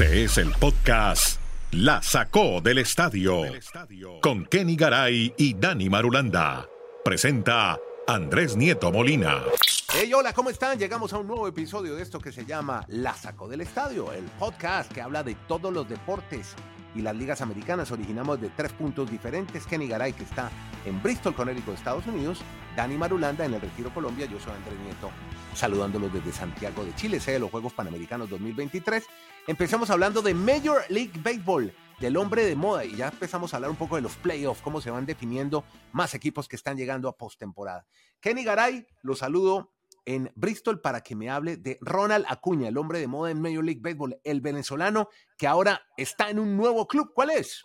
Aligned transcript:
Este 0.00 0.22
es 0.22 0.38
el 0.38 0.52
podcast 0.52 1.40
La 1.72 2.00
Sacó 2.00 2.60
del 2.60 2.78
Estadio 2.78 3.42
con 4.22 4.46
Kenny 4.46 4.76
Garay 4.76 5.34
y 5.36 5.54
Dani 5.54 5.90
Marulanda. 5.90 6.68
Presenta 7.04 7.76
Andrés 8.06 8.56
Nieto 8.56 8.92
Molina. 8.92 9.42
Hey, 9.92 10.14
hola, 10.14 10.32
¿cómo 10.32 10.50
están? 10.50 10.78
Llegamos 10.78 11.12
a 11.12 11.18
un 11.18 11.26
nuevo 11.26 11.48
episodio 11.48 11.96
de 11.96 12.02
esto 12.04 12.20
que 12.20 12.30
se 12.30 12.44
llama 12.44 12.84
La 12.86 13.12
Sacó 13.14 13.48
del 13.48 13.62
Estadio, 13.62 14.12
el 14.12 14.22
podcast 14.38 14.92
que 14.92 15.00
habla 15.00 15.24
de 15.24 15.34
todos 15.48 15.72
los 15.72 15.88
deportes 15.88 16.54
y 16.94 17.02
las 17.02 17.16
ligas 17.16 17.40
americanas. 17.40 17.90
Originamos 17.90 18.40
de 18.40 18.50
tres 18.50 18.72
puntos 18.74 19.10
diferentes. 19.10 19.66
Kenny 19.66 19.88
Garay, 19.88 20.12
que 20.12 20.22
está 20.22 20.48
en 20.84 21.02
Bristol, 21.02 21.34
Connecticut, 21.34 21.74
Estados 21.74 22.06
Unidos. 22.06 22.38
Dani 22.76 22.96
Marulanda 22.96 23.44
en 23.44 23.54
el 23.54 23.60
Retiro, 23.60 23.92
Colombia. 23.92 24.26
Yo 24.26 24.38
soy 24.38 24.52
Andrés 24.52 24.78
Nieto, 24.78 25.10
saludándolos 25.54 26.12
desde 26.12 26.30
Santiago 26.30 26.84
de 26.84 26.94
Chile, 26.94 27.18
sede 27.18 27.34
de 27.34 27.40
los 27.40 27.50
Juegos 27.50 27.72
Panamericanos 27.72 28.30
2023. 28.30 29.04
Empezamos 29.48 29.88
hablando 29.88 30.20
de 30.20 30.34
Major 30.34 30.82
League 30.90 31.18
Baseball, 31.22 31.72
del 32.00 32.16
hombre 32.18 32.44
de 32.44 32.54
moda, 32.54 32.84
y 32.84 32.94
ya 32.96 33.08
empezamos 33.08 33.52
a 33.52 33.56
hablar 33.56 33.70
un 33.70 33.78
poco 33.78 33.96
de 33.96 34.02
los 34.02 34.14
playoffs, 34.16 34.60
cómo 34.60 34.80
se 34.82 34.90
van 34.90 35.06
definiendo 35.06 35.64
más 35.92 36.12
equipos 36.14 36.46
que 36.48 36.54
están 36.56 36.76
llegando 36.76 37.08
a 37.08 37.16
postemporada. 37.16 37.86
Kenny 38.20 38.44
Garay, 38.44 38.86
lo 39.02 39.16
saludo 39.16 39.72
en 40.04 40.30
Bristol 40.34 40.82
para 40.82 41.00
que 41.00 41.16
me 41.16 41.30
hable 41.30 41.56
de 41.56 41.78
Ronald 41.80 42.26
Acuña, 42.28 42.68
el 42.68 42.76
hombre 42.76 42.98
de 42.98 43.06
moda 43.08 43.30
en 43.30 43.40
Major 43.40 43.64
League 43.64 43.80
Baseball, 43.82 44.20
el 44.22 44.42
venezolano 44.42 45.08
que 45.38 45.46
ahora 45.46 45.80
está 45.96 46.28
en 46.28 46.38
un 46.38 46.54
nuevo 46.54 46.86
club. 46.86 47.12
¿Cuál 47.14 47.30
es? 47.30 47.62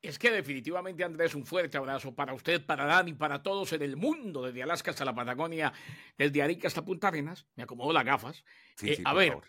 Es 0.00 0.18
que 0.18 0.30
definitivamente, 0.30 1.04
Andrés, 1.04 1.34
un 1.34 1.44
fuerte 1.44 1.76
abrazo 1.76 2.14
para 2.14 2.32
usted, 2.32 2.64
para 2.64 2.86
Dani, 2.86 3.12
para 3.12 3.42
todos 3.42 3.72
en 3.74 3.82
el 3.82 3.96
mundo, 3.98 4.42
desde 4.42 4.62
Alaska 4.62 4.90
hasta 4.90 5.04
la 5.04 5.14
Patagonia, 5.14 5.72
desde 6.18 6.42
Arica 6.42 6.66
hasta 6.68 6.84
Punta 6.84 7.08
Arenas. 7.08 7.46
Me 7.54 7.62
acomodo 7.64 7.92
las 7.92 8.04
gafas. 8.04 8.44
Sí, 8.76 8.90
Eh, 8.90 8.96
sí, 8.96 9.02
a 9.04 9.14
ver, 9.14 9.28
favor. 9.28 9.44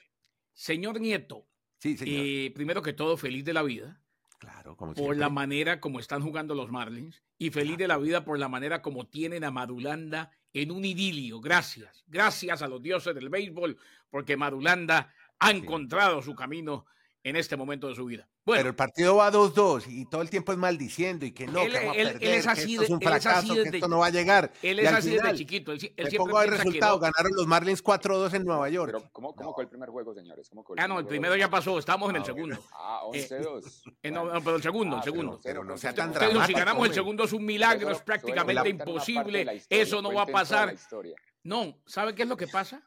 señor 0.53 1.01
Nieto, 1.01 1.47
Sí, 1.83 1.97
señor. 1.97 2.15
eh, 2.25 2.51
primero 2.55 2.81
que 2.81 2.93
todo, 2.93 3.17
feliz 3.17 3.43
de 3.43 3.51
la 3.51 3.61
vida 3.61 3.99
claro, 4.39 4.77
como 4.77 4.93
por 4.93 5.03
siempre. 5.03 5.17
la 5.17 5.27
manera 5.27 5.81
como 5.81 5.99
están 5.99 6.21
jugando 6.21 6.55
los 6.55 6.71
Marlins 6.71 7.21
y 7.37 7.49
feliz 7.49 7.77
de 7.77 7.89
la 7.89 7.97
vida 7.97 8.23
por 8.23 8.39
la 8.39 8.47
manera 8.47 8.81
como 8.81 9.05
tienen 9.05 9.43
a 9.43 9.51
Marulanda 9.51 10.31
en 10.53 10.71
un 10.71 10.85
idilio. 10.85 11.41
Gracias, 11.41 12.05
gracias 12.07 12.61
a 12.61 12.69
los 12.69 12.81
dioses 12.81 13.13
del 13.13 13.27
béisbol, 13.27 13.77
porque 14.09 14.37
Marulanda 14.37 15.13
ha 15.39 15.51
encontrado 15.51 16.21
su 16.21 16.33
camino 16.35 16.85
en 17.25 17.37
este 17.37 17.55
momento 17.55 17.87
de 17.87 17.95
su 17.95 18.03
vida. 18.05 18.27
Bueno, 18.45 18.59
Pero 18.59 18.69
el 18.69 18.75
partido 18.75 19.15
va 19.15 19.31
2-2 19.31 19.85
y 19.87 20.05
todo 20.09 20.21
el 20.21 20.29
tiempo 20.29 20.51
es 20.51 20.57
maldiciendo 20.57 21.25
y 21.25 21.31
que 21.31 21.47
no, 21.47 21.61
Él- 21.61 21.71
que 21.71 21.77
vamos 21.79 21.95
a 21.95 21.99
él- 21.99 22.07
perder, 22.11 22.27
él 22.29 22.33
es 22.35 22.43
que 22.43 22.49
así 22.51 22.61
esto 22.73 22.79
de- 22.81 22.85
es 22.85 22.91
un 22.91 22.99
fracaso, 23.01 23.53
que 23.53 23.59
desde- 23.63 23.77
esto 23.77 23.87
no 23.87 23.99
va 23.99 24.07
a 24.07 24.09
llegar. 24.09 24.51
él 24.61 24.77
Y 24.77 24.81
es 24.81 24.87
al 24.89 24.95
así 24.95 25.07
desde 25.09 25.21
final, 25.21 25.37
chiquito. 25.37 25.71
Él, 25.71 25.79
él 25.81 25.93
Le 25.95 26.09
siempre 26.09 26.17
pongo 26.17 26.41
el 26.41 26.49
que 26.49 26.57
resultado, 26.57 26.95
no. 26.95 26.99
ganaron 26.99 27.31
los 27.37 27.47
Marlins 27.47 27.81
4-2 27.81 28.33
en 28.33 28.43
Nueva 28.43 28.67
York. 28.69 28.91
Pero, 28.93 29.09
¿cómo, 29.13 29.33
cómo 29.35 29.53
fue 29.53 29.63
el 29.63 29.69
primer 29.69 29.89
juego, 29.89 30.13
señores? 30.13 30.49
¿Cómo 30.49 30.63
fue 30.65 30.75
Ah, 30.77 30.87
no, 30.87 30.99
el 30.99 31.05
primer 31.05 31.09
primero 31.21 31.31
juego? 31.33 31.39
ya 31.39 31.49
pasó, 31.49 31.79
estamos 31.79 32.09
en 32.09 32.15
el 32.17 32.21
Ah, 32.23 32.25
segundo. 32.25 32.59
Ah, 32.73 33.01
11-2. 33.05 33.83
Eh, 34.03 34.11
no, 34.11 34.25
no, 34.25 34.41
pero 34.43 34.57
el 34.57 34.61
segundo, 34.61 34.95
el 34.97 35.01
Ah, 35.01 35.03
segundo. 35.03 35.39
pero- 35.41 35.61
Pero 35.61 35.63
no 35.63 35.77
sea 35.77 35.93
tan 35.95 36.09
dijo, 36.11 36.19
si 36.25 36.27
dramático, 36.29 36.59
ganamos 36.59 36.87
el 36.87 36.93
segundo 36.93 37.23
es 37.23 37.31
un 37.33 37.45
milagro, 37.45 37.89
es 37.91 38.01
prácticamente 38.01 38.67
imposible, 38.69 39.63
eso 39.69 40.01
no 40.01 40.13
va 40.13 40.23
a 40.23 40.27
pasar. 40.27 40.75
No, 41.43 41.77
¿sabe 41.85 42.13
qué 42.15 42.23
es 42.23 42.27
lo 42.29 42.35
que 42.37 42.47
pasa? 42.47 42.81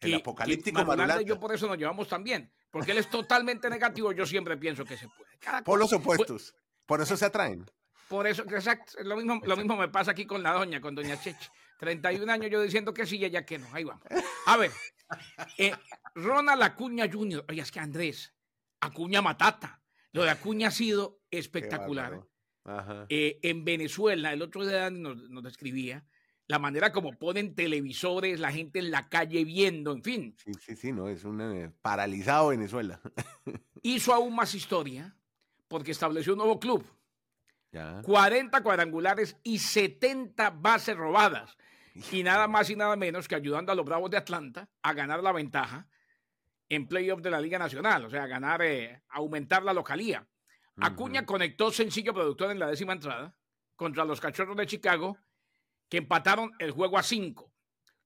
El 0.00 0.10
Que- 0.12 0.16
apocalíptico 0.16 0.78
que 0.78 0.84
Marulanda 0.84 1.04
y 1.04 1.16
Marulanda. 1.16 1.28
yo 1.34 1.40
por 1.40 1.54
eso 1.54 1.66
nos 1.66 1.76
llevamos 1.76 2.08
tan 2.08 2.24
bien, 2.24 2.50
porque 2.70 2.92
él 2.92 2.98
es 2.98 3.08
totalmente 3.10 3.68
negativo, 3.70 4.12
yo 4.12 4.26
siempre 4.26 4.56
pienso 4.56 4.84
que 4.84 4.96
se 4.96 5.08
puede. 5.08 5.30
Cada 5.38 5.62
Por 5.62 5.78
cosa- 5.80 5.94
los 5.96 6.00
opuestos. 6.02 6.54
Por 6.86 7.00
eso 7.00 7.16
se 7.16 7.24
atraen. 7.26 7.64
Por 8.08 8.26
eso, 8.26 8.42
exacto, 8.42 8.94
lo 9.04 9.16
mismo, 9.16 9.40
lo 9.44 9.56
mismo 9.56 9.76
me 9.76 9.88
pasa 9.88 10.10
aquí 10.10 10.26
con 10.26 10.42
la 10.42 10.52
doña, 10.52 10.80
con 10.80 10.94
doña 10.94 11.20
Cheche. 11.20 11.48
31 11.78 12.30
años 12.32 12.50
yo 12.50 12.60
diciendo 12.60 12.92
que 12.92 13.06
sí 13.06 13.16
y 13.18 13.24
ella 13.24 13.46
que 13.46 13.58
no. 13.58 13.66
Ahí 13.72 13.84
vamos. 13.84 14.02
A 14.46 14.56
ver, 14.56 14.70
eh, 15.58 15.72
Ronald 16.14 16.62
Acuña 16.62 17.08
Jr., 17.10 17.44
oye, 17.48 17.62
es 17.62 17.70
que 17.70 17.78
Andrés, 17.80 18.34
Acuña 18.80 19.22
Matata. 19.22 19.80
Lo 20.12 20.24
de 20.24 20.30
Acuña 20.30 20.68
ha 20.68 20.72
sido 20.72 21.20
espectacular. 21.30 22.10
bárbaro. 22.10 22.30
Ajá. 22.64 23.06
Eh, 23.08 23.38
en 23.42 23.64
Venezuela, 23.64 24.32
el 24.32 24.42
otro 24.42 24.66
día 24.66 24.90
nos, 24.90 25.16
nos 25.30 25.42
describía 25.42 26.04
la 26.50 26.58
manera 26.58 26.90
como 26.90 27.12
ponen 27.12 27.54
televisores, 27.54 28.40
la 28.40 28.50
gente 28.50 28.80
en 28.80 28.90
la 28.90 29.08
calle 29.08 29.44
viendo, 29.44 29.92
en 29.92 30.02
fin. 30.02 30.34
Sí, 30.36 30.52
sí, 30.54 30.74
sí, 30.74 30.92
no, 30.92 31.08
es 31.08 31.22
un 31.22 31.40
eh, 31.40 31.70
paralizado 31.80 32.48
Venezuela. 32.48 33.00
Hizo 33.82 34.12
aún 34.12 34.34
más 34.34 34.52
historia 34.52 35.14
porque 35.68 35.92
estableció 35.92 36.32
un 36.32 36.38
nuevo 36.38 36.58
club. 36.58 36.84
Ya. 37.70 38.02
40 38.02 38.64
cuadrangulares 38.64 39.36
y 39.44 39.60
70 39.60 40.50
bases 40.50 40.96
robadas. 40.96 41.56
Y 42.10 42.24
nada 42.24 42.48
más 42.48 42.68
y 42.68 42.74
nada 42.74 42.96
menos 42.96 43.28
que 43.28 43.36
ayudando 43.36 43.70
a 43.70 43.76
los 43.76 43.86
Bravos 43.86 44.10
de 44.10 44.16
Atlanta 44.16 44.68
a 44.82 44.92
ganar 44.92 45.22
la 45.22 45.30
ventaja 45.30 45.86
en 46.68 46.88
playoff 46.88 47.20
de 47.20 47.30
la 47.30 47.40
Liga 47.40 47.60
Nacional, 47.60 48.06
o 48.06 48.10
sea, 48.10 48.24
a 48.24 48.26
ganar, 48.26 48.60
eh, 48.62 49.02
aumentar 49.08 49.62
la 49.62 49.72
localía. 49.72 50.26
Acuña 50.80 51.24
conectó 51.24 51.70
sencillo 51.70 52.12
productor 52.12 52.50
en 52.50 52.58
la 52.58 52.66
décima 52.66 52.94
entrada 52.94 53.36
contra 53.76 54.04
los 54.04 54.20
Cachorros 54.20 54.56
de 54.56 54.66
Chicago, 54.66 55.16
que 55.90 55.98
empataron 55.98 56.52
el 56.58 56.70
juego 56.70 56.96
a 56.96 57.02
cinco. 57.02 57.52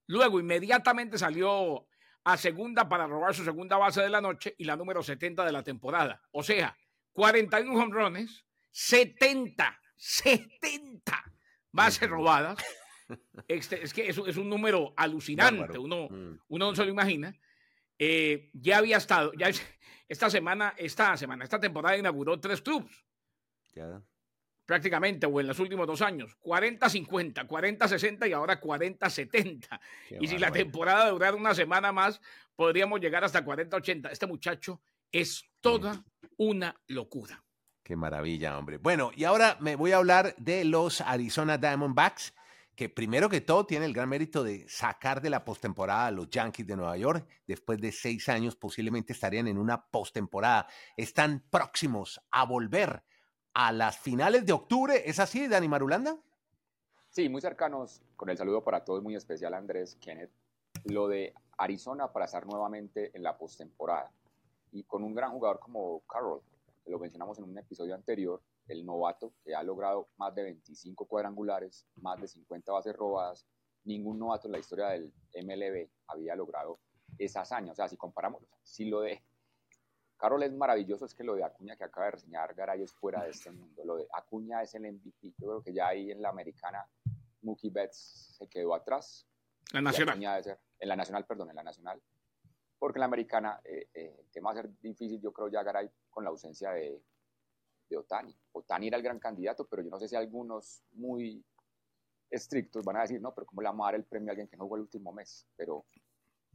Luego 0.07 0.39
inmediatamente 0.39 1.17
salió 1.17 1.87
a 2.25 2.35
segunda 2.37 2.89
para 2.89 3.07
robar 3.07 3.33
su 3.33 3.43
segunda 3.45 3.77
base 3.77 4.01
de 4.01 4.09
la 4.09 4.19
noche 4.19 4.55
y 4.57 4.65
la 4.65 4.75
número 4.75 5.01
70 5.03 5.45
de 5.45 5.51
la 5.51 5.63
temporada. 5.63 6.21
O 6.31 6.43
sea, 6.43 6.75
41 7.13 7.79
honrones, 7.79 8.45
70, 8.71 9.79
70 9.95 11.23
bases 11.71 12.09
robadas. 12.09 12.57
Este, 13.47 13.83
es 13.83 13.93
que 13.93 14.09
eso 14.09 14.25
es 14.25 14.35
un 14.37 14.49
número 14.49 14.93
alucinante, 14.97 15.77
uno, 15.77 16.07
Mm. 16.09 16.39
uno 16.47 16.65
no 16.71 16.75
se 16.75 16.83
lo 16.85 16.89
imagina. 16.91 17.35
Eh, 17.99 18.49
ya 18.53 18.79
había 18.79 18.97
estado, 18.97 19.31
ya 19.37 19.49
es- 19.49 19.61
esta 20.07 20.29
semana, 20.29 20.73
esta 20.77 21.15
semana, 21.15 21.43
esta 21.43 21.59
temporada 21.59 21.97
inauguró 21.97 22.39
tres 22.39 22.61
clubes 22.61 22.91
Ya. 23.75 24.01
Prácticamente, 24.65 25.25
o 25.27 25.39
en 25.39 25.47
los 25.47 25.59
últimos 25.59 25.87
dos 25.87 26.01
años, 26.01 26.37
40-50, 26.41 27.47
40-60 27.47 28.29
y 28.29 28.33
ahora 28.33 28.59
40-70. 28.59 29.79
Qué 30.09 30.17
Y 30.19 30.27
si 30.27 30.37
la 30.37 30.51
temporada 30.51 31.09
durara 31.09 31.35
una 31.35 31.53
semana 31.53 31.91
más, 31.91 32.19
podríamos 32.55 32.99
llegar 32.99 33.23
hasta 33.23 33.45
40-80. 33.45 34.11
Este 34.11 34.27
muchacho 34.27 34.81
es 35.11 35.45
toda 35.61 36.03
una 36.37 36.75
locura. 36.87 37.43
Qué 37.83 37.95
maravilla, 37.95 38.57
hombre. 38.57 38.77
Bueno, 38.77 39.11
y 39.15 39.25
ahora 39.25 39.57
me 39.59 39.75
voy 39.75 39.91
a 39.91 39.97
hablar 39.97 40.35
de 40.37 40.65
los 40.65 41.01
Arizona 41.01 41.59
Diamondbacks, 41.59 42.33
que 42.75 42.89
primero 42.89 43.29
que 43.29 43.41
todo 43.41 43.65
tiene 43.65 43.85
el 43.85 43.93
gran 43.93 44.09
mérito 44.09 44.43
de 44.43 44.65
sacar 44.67 45.21
de 45.21 45.29
la 45.29 45.45
postemporada 45.45 46.07
a 46.07 46.11
los 46.11 46.29
Yankees 46.29 46.65
de 46.65 46.75
Nueva 46.75 46.97
York. 46.97 47.27
Después 47.45 47.79
de 47.79 47.91
seis 47.91 48.27
años, 48.27 48.55
posiblemente 48.55 49.13
estarían 49.13 49.47
en 49.47 49.57
una 49.57 49.85
postemporada. 49.85 50.67
Están 50.97 51.45
próximos 51.49 52.19
a 52.31 52.43
volver 52.43 53.03
a 53.55 53.71
las 53.71 53.97
finales 53.97 54.45
de 54.45 54.53
octubre. 54.53 55.01
¿Es 55.09 55.17
así, 55.17 55.47
Dani 55.47 55.67
Marulanda? 55.67 56.17
Sí, 57.09 57.29
muy 57.29 57.39
cercanos, 57.39 58.01
con 58.17 58.29
el 58.29 58.37
saludo 58.37 58.61
para 58.63 58.83
todos, 58.83 59.01
muy 59.01 59.15
especial 59.15 59.53
Andrés, 59.53 59.95
Kenneth. 60.01 60.31
Lo 60.83 61.07
de 61.07 61.33
Arizona 61.57 62.11
para 62.11 62.25
estar 62.25 62.45
nuevamente 62.45 63.15
en 63.15 63.23
la 63.23 63.37
postemporada. 63.37 64.11
Y 64.73 64.83
con 64.83 65.03
un 65.03 65.15
gran 65.15 65.31
jugador 65.31 65.59
como 65.59 66.01
Carroll, 66.01 66.41
lo 66.85 66.99
mencionamos 66.99 67.39
en 67.39 67.45
un 67.45 67.57
episodio 67.57 67.95
anterior, 67.95 68.41
el 68.67 68.85
novato 68.85 69.31
que 69.41 69.55
ha 69.55 69.63
logrado 69.63 70.09
más 70.17 70.35
de 70.35 70.43
25 70.43 71.05
cuadrangulares, 71.05 71.85
más 71.95 72.19
de 72.19 72.27
50 72.27 72.73
bases 72.73 72.93
robadas. 72.93 73.45
Ningún 73.85 74.19
novato 74.19 74.49
en 74.49 74.51
la 74.51 74.59
historia 74.59 74.87
del 74.87 75.13
MLB 75.33 75.87
había 76.07 76.35
logrado 76.35 76.79
esa 77.17 77.41
hazaña. 77.41 77.71
O 77.71 77.75
sea, 77.75 77.87
si 77.87 77.95
comparamos, 77.95 78.43
si 78.63 78.85
lo 78.85 78.99
de 78.99 79.23
Carroll 80.17 80.43
es 80.43 80.53
maravilloso, 80.53 81.05
es 81.05 81.13
que 81.13 81.23
lo 81.23 81.35
de 81.35 81.43
Acuña 81.43 81.75
que 81.75 81.83
acaba 81.83 82.05
de 82.05 82.11
reseñar 82.13 82.53
Garay 82.53 82.81
es 82.81 82.93
fuera 82.93 83.23
de 83.23 83.31
este 83.31 83.51
mundo. 83.51 83.83
Lo 83.83 83.97
de 83.97 84.07
Acuña 84.13 84.61
es 84.61 84.73
el 84.75 84.83
MVP. 84.91 85.33
Yo 85.37 85.47
creo 85.47 85.61
que 85.63 85.73
ya 85.73 85.87
ahí 85.87 86.11
en 86.11 86.21
la 86.21 86.29
americana 86.29 86.87
Mookie 87.41 87.69
Betts 87.69 88.35
se 88.37 88.47
quedó 88.47 88.73
atrás. 88.73 89.27
La 89.73 89.81
nacional. 89.81 90.43
Ser- 90.43 90.59
en 90.79 90.89
la 90.89 90.95
nacional, 90.95 91.25
perdón, 91.25 91.49
en 91.49 91.55
la 91.55 91.63
nacional. 91.63 92.01
Porque 92.79 92.97
en 92.97 93.01
la 93.01 93.05
americana 93.05 93.59
eh, 93.63 93.87
eh, 93.93 94.15
el 94.19 94.29
tema 94.31 94.49
va 94.53 94.59
a 94.59 94.61
ser 94.63 94.79
difícil, 94.79 95.19
yo 95.21 95.31
creo, 95.33 95.47
ya 95.47 95.63
Garay 95.63 95.89
con 96.09 96.23
la 96.23 96.29
ausencia 96.29 96.71
de, 96.71 97.01
de 97.89 97.97
Otani. 97.97 98.37
Otani 98.53 98.87
era 98.87 98.97
el 98.97 99.03
gran 99.03 99.19
candidato, 99.19 99.65
pero 99.67 99.81
yo 99.81 99.89
no 99.89 99.99
sé 99.99 100.07
si 100.07 100.15
algunos 100.15 100.81
muy 100.93 101.43
estrictos 102.29 102.83
van 102.83 102.97
a 102.97 103.01
decir, 103.01 103.21
no, 103.21 103.33
pero 103.33 103.47
¿cómo 103.47 103.61
le 103.61 103.67
vamos 103.67 103.85
a 103.85 103.87
dar 103.91 103.95
el 103.95 104.05
premio 104.05 104.29
a 104.29 104.31
alguien 104.31 104.47
que 104.47 104.57
no 104.57 104.63
jugó 104.65 104.75
el 104.77 104.81
último 104.83 105.11
mes? 105.13 105.47
Pero, 105.55 105.85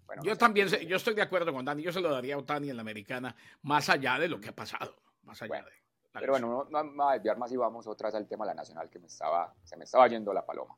bueno. 0.07 0.23
Yo 0.23 0.37
también, 0.37 0.69
sé- 0.69 0.85
yo 0.87 0.97
estoy 0.97 1.15
de 1.15 1.23
acuerdo 1.23 1.53
con 1.53 1.65
Dani. 1.65 1.83
Yo 1.83 1.93
se 1.93 2.01
lo 2.01 2.11
daría 2.11 2.35
a 2.35 2.39
Otani 2.39 2.71
en 2.71 2.77
la 2.77 2.83
americana, 2.83 3.35
más 3.63 3.89
allá 3.89 4.19
de 4.19 4.29
lo 4.29 4.41
que 4.41 4.49
ha 4.51 4.55
pasado. 4.55 4.95
Más 5.23 5.41
allá 5.43 5.49
Bueno, 5.49 5.67
de. 5.67 5.73
la 6.15 6.21
Pero 6.21 6.33
bueno, 6.33 6.49
no, 6.49 6.65
no 6.65 6.85
me 6.85 6.97
voy 7.05 7.11
a 7.11 7.15
desviar 7.15 7.39
más 7.39 7.53
y 7.53 7.57
vamos 7.57 7.87
otra 7.87 8.09
vez 8.09 8.15
al 8.17 8.27
tema 8.27 8.45
de 8.45 8.51
la 8.51 8.55
nacional 8.55 8.89
que 8.91 8.99
me 8.99 9.07
estaba, 9.07 9.55
se 9.65 9.77
me 9.77 9.85
estaba 9.85 10.09
yendo 10.09 10.33
la 10.33 10.45
paloma. 10.45 10.77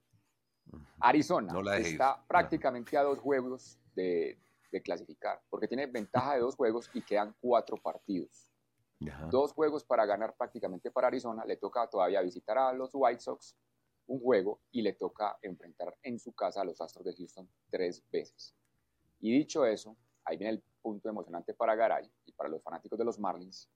Arizona 1.00 1.52
No 1.52 1.62
la 1.62 1.72
dejéis. 1.72 1.94
está 1.94 2.12
Ajá. 2.12 2.24
prácticamente 2.26 2.96
a 2.96 3.02
dos 3.02 3.18
juegos 3.18 3.78
de, 3.94 4.38
de 4.70 4.82
clasificar, 4.82 5.40
porque 5.50 5.68
tiene 5.68 5.86
ventaja 5.86 6.34
de 6.34 6.40
dos 6.40 6.54
juegos 6.56 6.90
y 6.94 7.02
quedan 7.02 7.34
cuatro 7.40 7.76
partidos. 7.76 8.48
Ajá. 9.10 9.26
Dos 9.30 9.52
juegos 9.52 9.84
para 9.84 10.06
ganar 10.06 10.36
prácticamente 10.36 10.90
para 10.90 11.08
Arizona. 11.08 11.44
Le 11.44 11.56
toca 11.56 11.88
todavía 11.88 12.20
visitar 12.22 12.56
a 12.58 12.72
los 12.72 12.90
White 12.92 13.20
Sox 13.20 13.56
un 14.06 14.20
juego 14.20 14.60
y 14.70 14.82
le 14.82 14.92
toca 14.92 15.38
enfrentar 15.42 15.96
en 16.02 16.18
su 16.20 16.32
casa 16.32 16.60
a 16.60 16.64
los 16.64 16.80
Astros 16.80 17.04
de 17.04 17.14
Houston 17.16 17.48
tres 17.70 18.02
veces. 18.10 18.54
Y 19.22 19.32
dicho 19.32 19.64
eso, 19.64 19.96
ahí 20.24 20.36
viene 20.36 20.54
el 20.54 20.62
punto 20.82 21.08
emocionante 21.08 21.54
para 21.54 21.76
Garay 21.76 22.10
y 22.26 22.32
para 22.32 22.50
los 22.50 22.60
fanáticos 22.60 22.98
de 22.98 23.04
los 23.04 23.20
Marlins. 23.20 23.70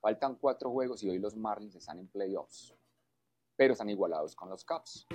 Faltan 0.00 0.34
cuatro 0.34 0.72
juegos 0.72 1.04
y 1.04 1.08
hoy 1.08 1.20
los 1.20 1.36
Marlins 1.36 1.76
están 1.76 2.00
en 2.00 2.08
playoffs, 2.08 2.74
pero 3.54 3.74
están 3.74 3.88
igualados 3.88 4.34
con 4.34 4.50
los 4.50 4.64
Cubs. 4.64 5.06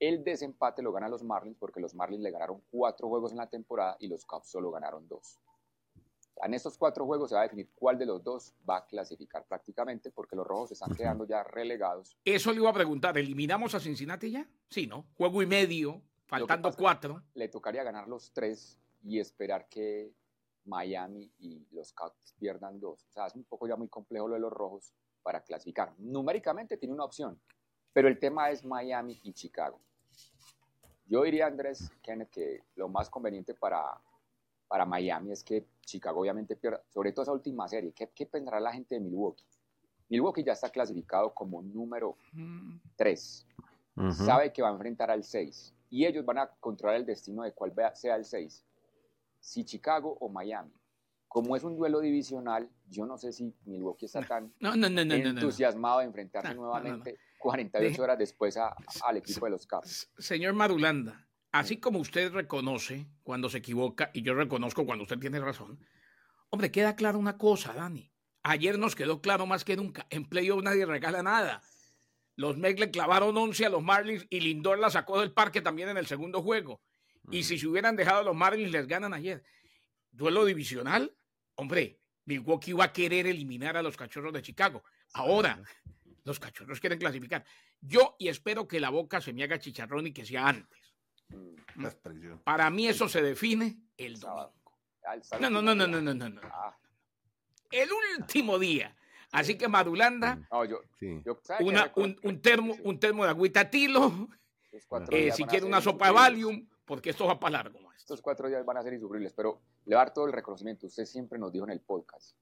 El 0.00 0.24
desempate 0.24 0.82
lo 0.82 0.92
ganan 0.92 1.12
los 1.12 1.22
Marlins 1.22 1.56
porque 1.56 1.80
los 1.80 1.94
Marlins 1.94 2.22
le 2.22 2.32
ganaron 2.32 2.60
cuatro 2.72 3.08
juegos 3.08 3.30
en 3.30 3.38
la 3.38 3.48
temporada 3.48 3.96
y 4.00 4.08
los 4.08 4.24
Cubs 4.24 4.48
solo 4.48 4.72
ganaron 4.72 5.06
dos. 5.06 5.38
En 6.42 6.54
estos 6.54 6.76
cuatro 6.76 7.06
juegos 7.06 7.28
se 7.28 7.36
va 7.36 7.42
a 7.42 7.44
definir 7.44 7.70
cuál 7.76 7.98
de 7.98 8.06
los 8.06 8.22
dos 8.24 8.52
va 8.68 8.78
a 8.78 8.86
clasificar 8.86 9.46
prácticamente 9.46 10.10
porque 10.10 10.34
los 10.34 10.46
rojos 10.46 10.72
están 10.72 10.94
quedando 10.96 11.24
ya 11.24 11.44
relegados. 11.44 12.16
Eso 12.24 12.52
le 12.52 12.58
iba 12.58 12.70
a 12.70 12.72
preguntar, 12.72 13.16
¿eliminamos 13.16 13.76
a 13.76 13.80
Cincinnati 13.80 14.32
ya? 14.32 14.48
Sí, 14.68 14.88
¿no? 14.88 15.06
Juego 15.16 15.40
y 15.40 15.46
medio, 15.46 16.02
faltando 16.26 16.72
cuatro. 16.72 17.22
Le 17.34 17.48
tocaría 17.48 17.84
ganar 17.84 18.08
los 18.08 18.32
tres 18.32 18.78
y 19.02 19.18
esperar 19.18 19.68
que 19.68 20.12
Miami 20.64 21.32
y 21.38 21.66
los 21.70 21.92
Cubs 21.92 22.34
pierdan 22.38 22.78
dos. 22.78 23.06
O 23.08 23.12
sea, 23.12 23.26
es 23.26 23.34
un 23.34 23.44
poco 23.44 23.66
ya 23.66 23.76
muy 23.76 23.88
complejo 23.88 24.28
lo 24.28 24.34
de 24.34 24.40
los 24.40 24.52
rojos 24.52 24.92
para 25.22 25.42
clasificar. 25.42 25.92
Numéricamente 25.98 26.76
tiene 26.76 26.94
una 26.94 27.04
opción, 27.04 27.40
pero 27.92 28.08
el 28.08 28.18
tema 28.18 28.50
es 28.50 28.64
Miami 28.64 29.18
y 29.22 29.32
Chicago. 29.32 29.80
Yo 31.06 31.22
diría, 31.22 31.46
Andrés, 31.46 31.90
Kenneth, 32.02 32.30
que 32.30 32.64
lo 32.76 32.88
más 32.88 33.08
conveniente 33.08 33.54
para, 33.54 33.82
para 34.68 34.84
Miami 34.84 35.32
es 35.32 35.42
que 35.42 35.66
Chicago 35.80 36.20
obviamente 36.20 36.54
pierda, 36.54 36.82
sobre 36.90 37.12
todo 37.12 37.22
esa 37.22 37.32
última 37.32 37.66
serie. 37.66 37.92
¿Qué, 37.92 38.10
qué 38.14 38.26
pensará 38.26 38.60
la 38.60 38.72
gente 38.72 38.94
de 38.94 39.00
Milwaukee? 39.00 39.44
Milwaukee 40.10 40.44
ya 40.44 40.52
está 40.52 40.70
clasificado 40.70 41.32
como 41.34 41.62
número 41.62 42.16
3. 42.96 43.46
Sabe 44.12 44.52
que 44.52 44.62
va 44.62 44.68
a 44.68 44.72
enfrentar 44.72 45.10
al 45.10 45.24
6 45.24 45.74
y 45.90 46.06
ellos 46.06 46.24
van 46.24 46.38
a 46.38 46.46
controlar 46.60 46.96
el 46.96 47.06
destino 47.06 47.42
de 47.42 47.52
cuál 47.52 47.74
sea 47.94 48.14
el 48.14 48.24
6. 48.24 48.64
Si 49.38 49.64
Chicago 49.64 50.16
o 50.20 50.28
Miami. 50.28 50.72
Como 51.28 51.54
es 51.56 51.62
un 51.62 51.76
duelo 51.76 52.00
divisional, 52.00 52.70
yo 52.88 53.04
no 53.04 53.18
sé 53.18 53.32
si 53.32 53.54
Milwaukee 53.64 54.06
está 54.06 54.22
tan 54.22 54.52
entusiasmado 54.60 55.98
de 55.98 56.06
enfrentarse 56.06 56.54
nuevamente 56.54 57.18
48 57.38 58.02
horas 58.02 58.18
después 58.18 58.56
al 58.56 59.16
equipo 59.16 59.44
de 59.44 59.50
los 59.50 59.66
Cubs. 59.66 60.10
Señor 60.16 60.54
Madulanda, 60.54 61.28
así 61.52 61.78
como 61.78 61.98
usted 61.98 62.32
reconoce 62.32 63.06
cuando 63.22 63.50
se 63.50 63.58
equivoca 63.58 64.10
y 64.14 64.22
yo 64.22 64.34
reconozco 64.34 64.86
cuando 64.86 65.04
usted 65.04 65.18
tiene 65.18 65.38
razón, 65.38 65.78
hombre, 66.50 66.70
queda 66.70 66.96
claro 66.96 67.18
una 67.18 67.36
cosa, 67.36 67.74
Dani. 67.74 68.10
Ayer 68.42 68.78
nos 68.78 68.96
quedó 68.96 69.20
claro 69.20 69.44
más 69.44 69.64
que 69.64 69.76
nunca. 69.76 70.06
En 70.08 70.24
playoff 70.24 70.62
nadie 70.62 70.86
regala 70.86 71.22
nada. 71.22 71.62
Los 72.36 72.56
Mets 72.56 72.80
le 72.80 72.90
clavaron 72.90 73.36
11 73.36 73.66
a 73.66 73.68
los 73.68 73.82
Marlins 73.82 74.26
y 74.30 74.40
Lindor 74.40 74.78
la 74.78 74.90
sacó 74.90 75.20
del 75.20 75.32
parque 75.32 75.60
también 75.60 75.88
en 75.88 75.96
el 75.96 76.06
segundo 76.06 76.40
juego. 76.40 76.80
Y 77.30 77.42
si 77.42 77.58
se 77.58 77.66
hubieran 77.66 77.96
dejado 77.96 78.20
a 78.20 78.22
los 78.22 78.36
Marlins, 78.36 78.72
les 78.72 78.86
ganan 78.86 79.12
ayer. 79.14 79.42
Duelo 80.10 80.44
divisional, 80.44 81.14
hombre, 81.54 82.00
Milwaukee 82.24 82.72
va 82.72 82.84
a 82.84 82.92
querer 82.92 83.26
eliminar 83.26 83.76
a 83.76 83.82
los 83.82 83.96
cachorros 83.96 84.32
de 84.32 84.42
Chicago. 84.42 84.82
Ahora, 85.14 85.62
los 86.24 86.38
cachorros 86.38 86.80
quieren 86.80 86.98
clasificar. 86.98 87.44
Yo 87.80 88.16
y 88.18 88.28
espero 88.28 88.66
que 88.68 88.80
la 88.80 88.90
boca 88.90 89.20
se 89.20 89.32
me 89.32 89.42
haga 89.42 89.58
chicharrón 89.58 90.06
y 90.06 90.12
que 90.12 90.24
sea 90.24 90.48
antes. 90.48 90.94
Mm. 91.28 91.86
Para 92.44 92.70
mí 92.70 92.88
eso 92.88 93.08
se 93.08 93.22
define 93.22 93.78
el 93.96 94.18
domingo. 94.18 94.52
No, 95.40 95.50
no, 95.50 95.62
no, 95.62 95.74
no, 95.74 95.86
no, 95.86 96.00
no, 96.00 96.28
no. 96.28 96.40
Ah. 96.44 96.76
El 97.70 97.88
último 98.18 98.58
día. 98.58 98.94
Así 99.30 99.56
que 99.56 99.68
Madulanda, 99.68 100.36
mm. 100.36 101.22
un, 102.22 102.40
termo, 102.40 102.76
un 102.82 102.98
termo 102.98 103.24
de 103.24 103.30
agüita 103.30 103.68
tilo, 103.68 104.28
eh, 105.10 105.30
si 105.32 105.44
quiere 105.44 105.66
una 105.66 105.80
sopa 105.80 106.06
de 106.06 106.12
Valium, 106.12 106.68
porque 106.88 107.10
esto 107.10 107.26
va 107.26 107.38
para 107.38 107.58
largo. 107.58 107.78
Estos 107.94 108.22
cuatro 108.22 108.48
días 108.48 108.64
van 108.64 108.78
a 108.78 108.82
ser 108.82 108.94
insufribles, 108.94 109.34
pero 109.34 109.60
le 109.84 109.94
va 109.94 110.02
a 110.02 110.04
dar 110.06 110.14
todo 110.14 110.26
el 110.26 110.32
reconocimiento. 110.32 110.86
Usted 110.86 111.04
siempre 111.04 111.38
nos 111.38 111.52
dijo 111.52 111.66
en 111.66 111.72
el 111.72 111.80
podcast, 111.80 112.34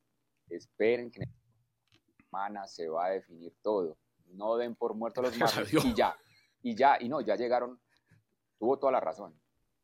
esperen 0.48 1.10
que 1.10 1.25
semana 2.16 2.66
se 2.69 2.88
va 2.88 3.06
a 3.06 3.10
definir 3.10 3.52
todo. 3.60 3.98
No 4.28 4.56
den 4.56 4.76
por 4.76 4.94
muertos 4.94 5.25
los 5.25 5.37
Marlins 5.38 5.84
y 5.84 5.94
ya. 5.94 6.16
Y 6.62 6.75
ya, 6.76 6.96
y 7.00 7.08
no, 7.08 7.20
ya 7.20 7.34
llegaron, 7.34 7.81
tuvo 8.58 8.78
toda 8.78 8.93
la 8.93 9.00
razón. 9.00 9.38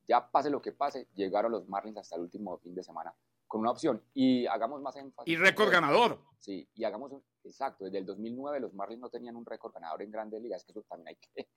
Ya 0.07 0.31
pase 0.31 0.49
lo 0.49 0.63
que 0.63 0.73
pase, 0.73 1.09
llegaron 1.15 1.53
los 1.53 1.69
Marlins 1.69 1.99
hasta 1.99 2.17
el 2.17 2.23
último 2.23 2.59
fin 2.59 2.75
de 2.75 2.83
semana 2.83 3.15
con 3.49 3.61
una 3.61 3.71
opción. 3.71 4.03
Y 4.15 4.47
hagamos 4.47 4.81
más 4.81 4.97
énfasis. 4.97 5.33
Y 5.33 5.37
récord 5.37 5.71
ganador. 5.71 6.21
Sí, 6.39 6.69
y 6.75 6.85
hagamos, 6.85 7.13
exacto, 7.45 7.85
desde 7.85 7.99
el 7.99 8.07
2009 8.07 8.61
los 8.61 8.75
Marlins 8.75 9.01
no 9.01 9.11
tenían 9.11 9.37
un 9.37 9.45
récord 9.45 9.73
ganador 9.75 10.03
en 10.03 10.11
grandes 10.11 10.41
ligas, 10.41 10.65
que 10.65 10.73
eso 10.73 10.83
también 10.89 11.09
hay 11.09 11.17
que 11.17 11.49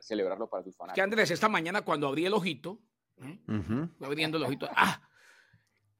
celebrarlo 0.00 0.48
para 0.48 0.62
sus 0.64 0.76
fanáticos. 0.76 0.94
Que 0.94 1.02
Andrés, 1.02 1.30
esta 1.30 1.48
mañana 1.48 1.82
cuando 1.82 2.08
abrí 2.08 2.26
el 2.26 2.34
ojito, 2.34 2.80
¿eh? 3.22 3.38
abriendo 4.00 4.38
el 4.38 4.44
ojito, 4.44 4.68
ah, 4.74 5.02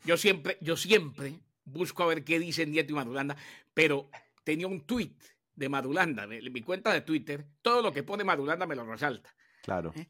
yo 0.04 0.16
siempre, 0.16 0.58
yo 0.60 0.76
siempre 0.76 1.40
busco 1.64 2.02
a 2.02 2.06
ver 2.06 2.24
qué 2.24 2.38
dicen 2.38 2.70
Nieto 2.70 2.92
y 2.92 2.96
Madulanda, 2.96 3.36
pero 3.74 4.10
tenía 4.44 4.66
un 4.66 4.86
tweet 4.86 5.16
de 5.54 5.68
Madulanda, 5.68 6.24
en 6.24 6.52
mi 6.52 6.62
cuenta 6.62 6.92
de 6.92 7.00
Twitter, 7.00 7.46
todo 7.62 7.82
lo 7.82 7.92
que 7.92 8.02
pone 8.02 8.24
Madulanda 8.24 8.66
me 8.66 8.76
lo 8.76 8.86
resalta. 8.86 9.34
Claro. 9.62 9.92
¿Eh? 9.96 10.08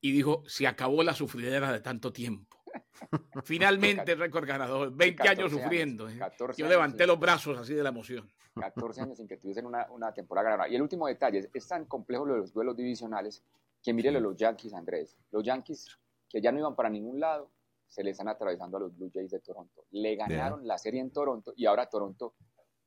Y 0.00 0.12
dijo, 0.12 0.42
se 0.46 0.66
acabó 0.66 1.02
la 1.02 1.14
sufridera 1.14 1.72
de 1.72 1.80
tanto 1.80 2.12
tiempo. 2.12 2.57
Finalmente 3.44 4.14
récord 4.14 4.46
ganador, 4.46 4.94
20 4.94 5.28
años 5.28 5.50
sufriendo. 5.50 6.08
¿eh? 6.08 6.18
Yo 6.56 6.68
levanté 6.68 7.06
los 7.06 7.18
brazos 7.18 7.58
así 7.58 7.74
de 7.74 7.82
la 7.82 7.88
emoción. 7.90 8.28
14 8.54 9.02
años 9.02 9.18
sin 9.18 9.28
que 9.28 9.36
tuviesen 9.36 9.66
una, 9.66 9.86
una 9.90 10.12
temporada 10.12 10.50
ganadora. 10.50 10.68
Y 10.68 10.76
el 10.76 10.82
último 10.82 11.06
detalle, 11.06 11.48
es 11.52 11.68
tan 11.68 11.84
complejo 11.84 12.26
lo 12.26 12.34
de 12.34 12.40
los 12.40 12.52
duelos 12.52 12.76
divisionales 12.76 13.42
que 13.82 13.92
mírenlo 13.92 14.20
los 14.20 14.36
Yankees, 14.36 14.74
Andrés. 14.74 15.16
Los 15.30 15.44
Yankees 15.44 15.98
que 16.28 16.40
ya 16.40 16.52
no 16.52 16.58
iban 16.58 16.74
para 16.74 16.90
ningún 16.90 17.20
lado, 17.20 17.50
se 17.86 18.04
le 18.04 18.10
están 18.10 18.28
atravesando 18.28 18.76
a 18.76 18.80
los 18.80 18.96
Blue 18.96 19.10
Jays 19.12 19.30
de 19.30 19.40
Toronto. 19.40 19.86
Le 19.92 20.14
ganaron 20.14 20.66
la 20.66 20.76
serie 20.76 21.00
en 21.00 21.10
Toronto 21.10 21.54
y 21.56 21.64
ahora 21.66 21.88
Toronto 21.88 22.34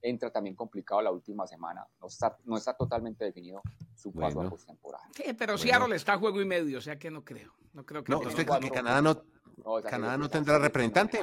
entra 0.01 0.31
también 0.31 0.56
complicado 0.56 1.01
la 1.01 1.12
última 1.12 1.48
semana. 1.48 1.86
No 2.00 2.07
está, 2.07 2.38
no 2.45 2.57
está 2.57 2.75
totalmente 2.75 3.25
definido 3.25 3.62
su 3.95 4.12
paso 4.12 4.42
a 4.42 4.50
postemporada. 4.50 5.06
Sí, 5.16 5.24
pero 5.38 5.57
si 5.57 5.69
Seattle 5.69 5.95
está 5.95 6.13
a 6.13 6.18
juego 6.18 6.42
y 6.42 6.45
medio, 6.45 6.77
o 6.77 6.81
sea 6.81 6.98
que 6.98 7.10
no 7.10 7.24
creo. 7.24 7.54
No 7.74 7.86
creo 7.86 8.04
que, 8.04 8.12
no, 8.12 8.19
usted 8.19 8.45
que 8.45 8.69
Canadá 8.69 9.01
no, 9.01 9.24
Canadá 9.90 10.18
no 10.18 10.30
tendrá 10.30 10.58
representante 10.60 11.19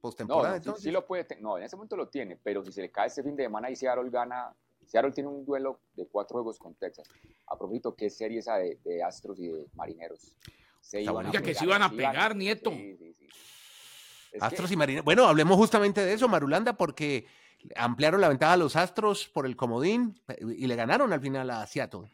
postemporada. 0.00 0.60
No, 0.64 0.76
sí, 0.76 0.90
lo 0.90 1.06
puede 1.06 1.26
no, 1.40 1.58
en 1.58 1.64
ese 1.64 1.76
momento 1.76 1.96
lo 1.96 2.08
tiene, 2.08 2.36
pero 2.42 2.64
si 2.64 2.72
se 2.72 2.82
le 2.82 2.90
cae 2.90 3.08
este 3.08 3.22
fin 3.22 3.36
de 3.36 3.44
semana 3.44 3.70
y 3.70 3.76
Seattle 3.76 4.10
gana, 4.10 4.54
Seattle 4.86 5.12
tiene 5.12 5.28
un 5.28 5.44
duelo 5.44 5.80
de 5.94 6.06
cuatro 6.06 6.34
juegos 6.34 6.58
con 6.58 6.74
Texas. 6.74 7.08
A 7.46 7.56
propósito, 7.56 7.94
¿qué 7.94 8.10
serie 8.10 8.38
esa 8.38 8.56
de, 8.56 8.78
de 8.84 9.02
Astros 9.02 9.38
y 9.38 9.48
de 9.48 9.66
Marineros? 9.74 10.36
Se 10.80 11.02
iban 11.02 11.30
que 11.30 11.54
se 11.54 11.64
iban 11.64 11.82
a 11.82 11.90
pegar, 11.90 12.34
Nieto. 12.34 12.72
Astros 14.40 14.70
y 14.72 14.76
Marineros. 14.76 15.04
Bueno, 15.04 15.26
hablemos 15.26 15.56
justamente 15.56 16.04
de 16.04 16.14
eso, 16.14 16.28
Marulanda, 16.28 16.74
porque 16.74 17.26
ampliaron 17.76 18.20
la 18.20 18.28
ventaja 18.28 18.54
a 18.54 18.56
los 18.56 18.76
Astros 18.76 19.28
por 19.28 19.46
el 19.46 19.56
comodín 19.56 20.18
y 20.40 20.66
le 20.66 20.76
ganaron 20.76 21.12
al 21.12 21.20
final 21.20 21.50
a 21.50 21.66
Seattle. 21.66 22.08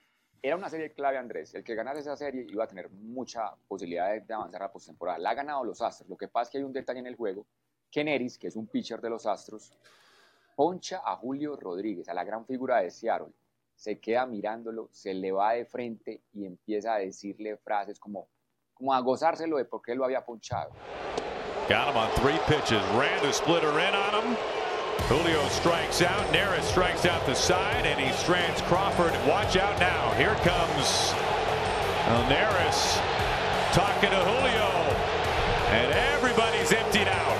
Era 0.46 0.54
una 0.54 0.70
serie 0.70 0.92
clave, 0.92 1.18
Andrés. 1.18 1.52
El 1.56 1.64
que 1.64 1.74
ganara 1.74 1.98
esa 1.98 2.16
serie 2.16 2.46
iba 2.48 2.62
a 2.62 2.68
tener 2.68 2.88
mucha 2.88 3.52
posibilidad 3.66 4.14
de, 4.14 4.32
avanzar 4.32 4.62
a 4.62 4.66
la 4.66 4.72
postemporada. 4.72 5.18
La 5.18 5.30
ha 5.30 5.34
ganado 5.34 5.64
los 5.64 5.82
Astros. 5.82 6.08
Lo 6.08 6.16
que 6.16 6.28
pasa 6.28 6.44
es 6.44 6.50
que 6.50 6.58
hay 6.58 6.62
un 6.62 6.72
detalle 6.72 7.00
en 7.00 7.08
el 7.08 7.16
juego. 7.16 7.44
Keneris, 7.90 8.38
que 8.38 8.46
es 8.46 8.54
un 8.54 8.68
pitcher 8.68 9.00
de 9.00 9.10
los 9.10 9.26
Astros, 9.26 9.76
poncha 10.54 11.02
a 11.04 11.16
Julio 11.16 11.56
Rodríguez, 11.56 12.08
a 12.08 12.14
la 12.14 12.22
gran 12.22 12.46
figura 12.46 12.78
de 12.78 12.92
Seattle. 12.92 13.32
Se 13.74 13.98
queda 13.98 14.24
mirándolo, 14.24 14.88
se 14.92 15.14
le 15.14 15.32
va 15.32 15.54
de 15.54 15.66
frente 15.66 16.22
y 16.32 16.46
empieza 16.46 16.94
a 16.94 16.98
decirle 16.98 17.56
frases 17.56 17.98
como, 17.98 18.28
como 18.72 18.94
a 18.94 19.00
gozárselo 19.00 19.56
de 19.56 19.64
por 19.64 19.82
qué 19.82 19.96
lo 19.96 20.04
había 20.04 20.24
ponchado. 20.24 20.70
Got 21.68 21.88
him 21.88 21.96
on 21.96 22.08
three 22.22 22.38
pitches. 22.46 22.80
Ran 22.96 23.20
to 23.20 23.32
splitter 23.32 23.72
in 23.80 23.96
on 23.96 24.22
him. 24.22 24.55
Julio 25.08 25.46
strikes 25.48 26.02
out. 26.02 26.26
Neris 26.32 26.62
strikes 26.64 27.06
out 27.06 27.24
the 27.26 27.34
side, 27.34 27.86
and 27.86 28.00
he 28.00 28.12
strands 28.12 28.60
Crawford. 28.62 29.12
Watch 29.28 29.56
out 29.56 29.78
now. 29.78 30.12
Here 30.14 30.34
comes 30.42 31.12
Neris 32.28 32.98
talking 33.72 34.10
to 34.10 34.16
Julio, 34.16 34.70
and 35.70 35.92
everybody's 36.14 36.72
emptied 36.72 37.08
out. 37.08 37.38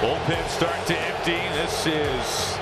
Bullpen 0.00 0.48
start 0.48 0.86
to 0.86 0.98
empty. 0.98 1.38
This 1.54 1.86
is 1.86 2.56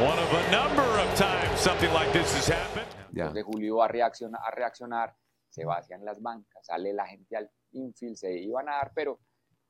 one 0.00 0.18
of 0.18 0.32
a 0.32 0.50
number 0.50 0.82
of 0.82 1.14
times 1.14 1.60
something 1.60 1.92
like 1.92 2.12
this 2.12 2.34
has 2.34 2.48
happened. 2.48 2.86
Yeah. 3.12 3.32
De 3.32 3.42
Julio 3.42 3.80
a 3.80 3.88
reaccionar, 3.88 4.40
a 4.46 4.50
reaccionar, 4.56 5.14
se 5.50 5.64
vacían 5.64 6.04
las 6.04 6.20
bancas, 6.20 6.66
sale 6.66 6.92
la 6.92 7.06
gente 7.06 7.36
al 7.36 7.48
infield, 7.72 8.16
se 8.16 8.32
iban 8.38 8.68
a 8.68 8.72
dar, 8.72 8.92
pero 8.94 9.20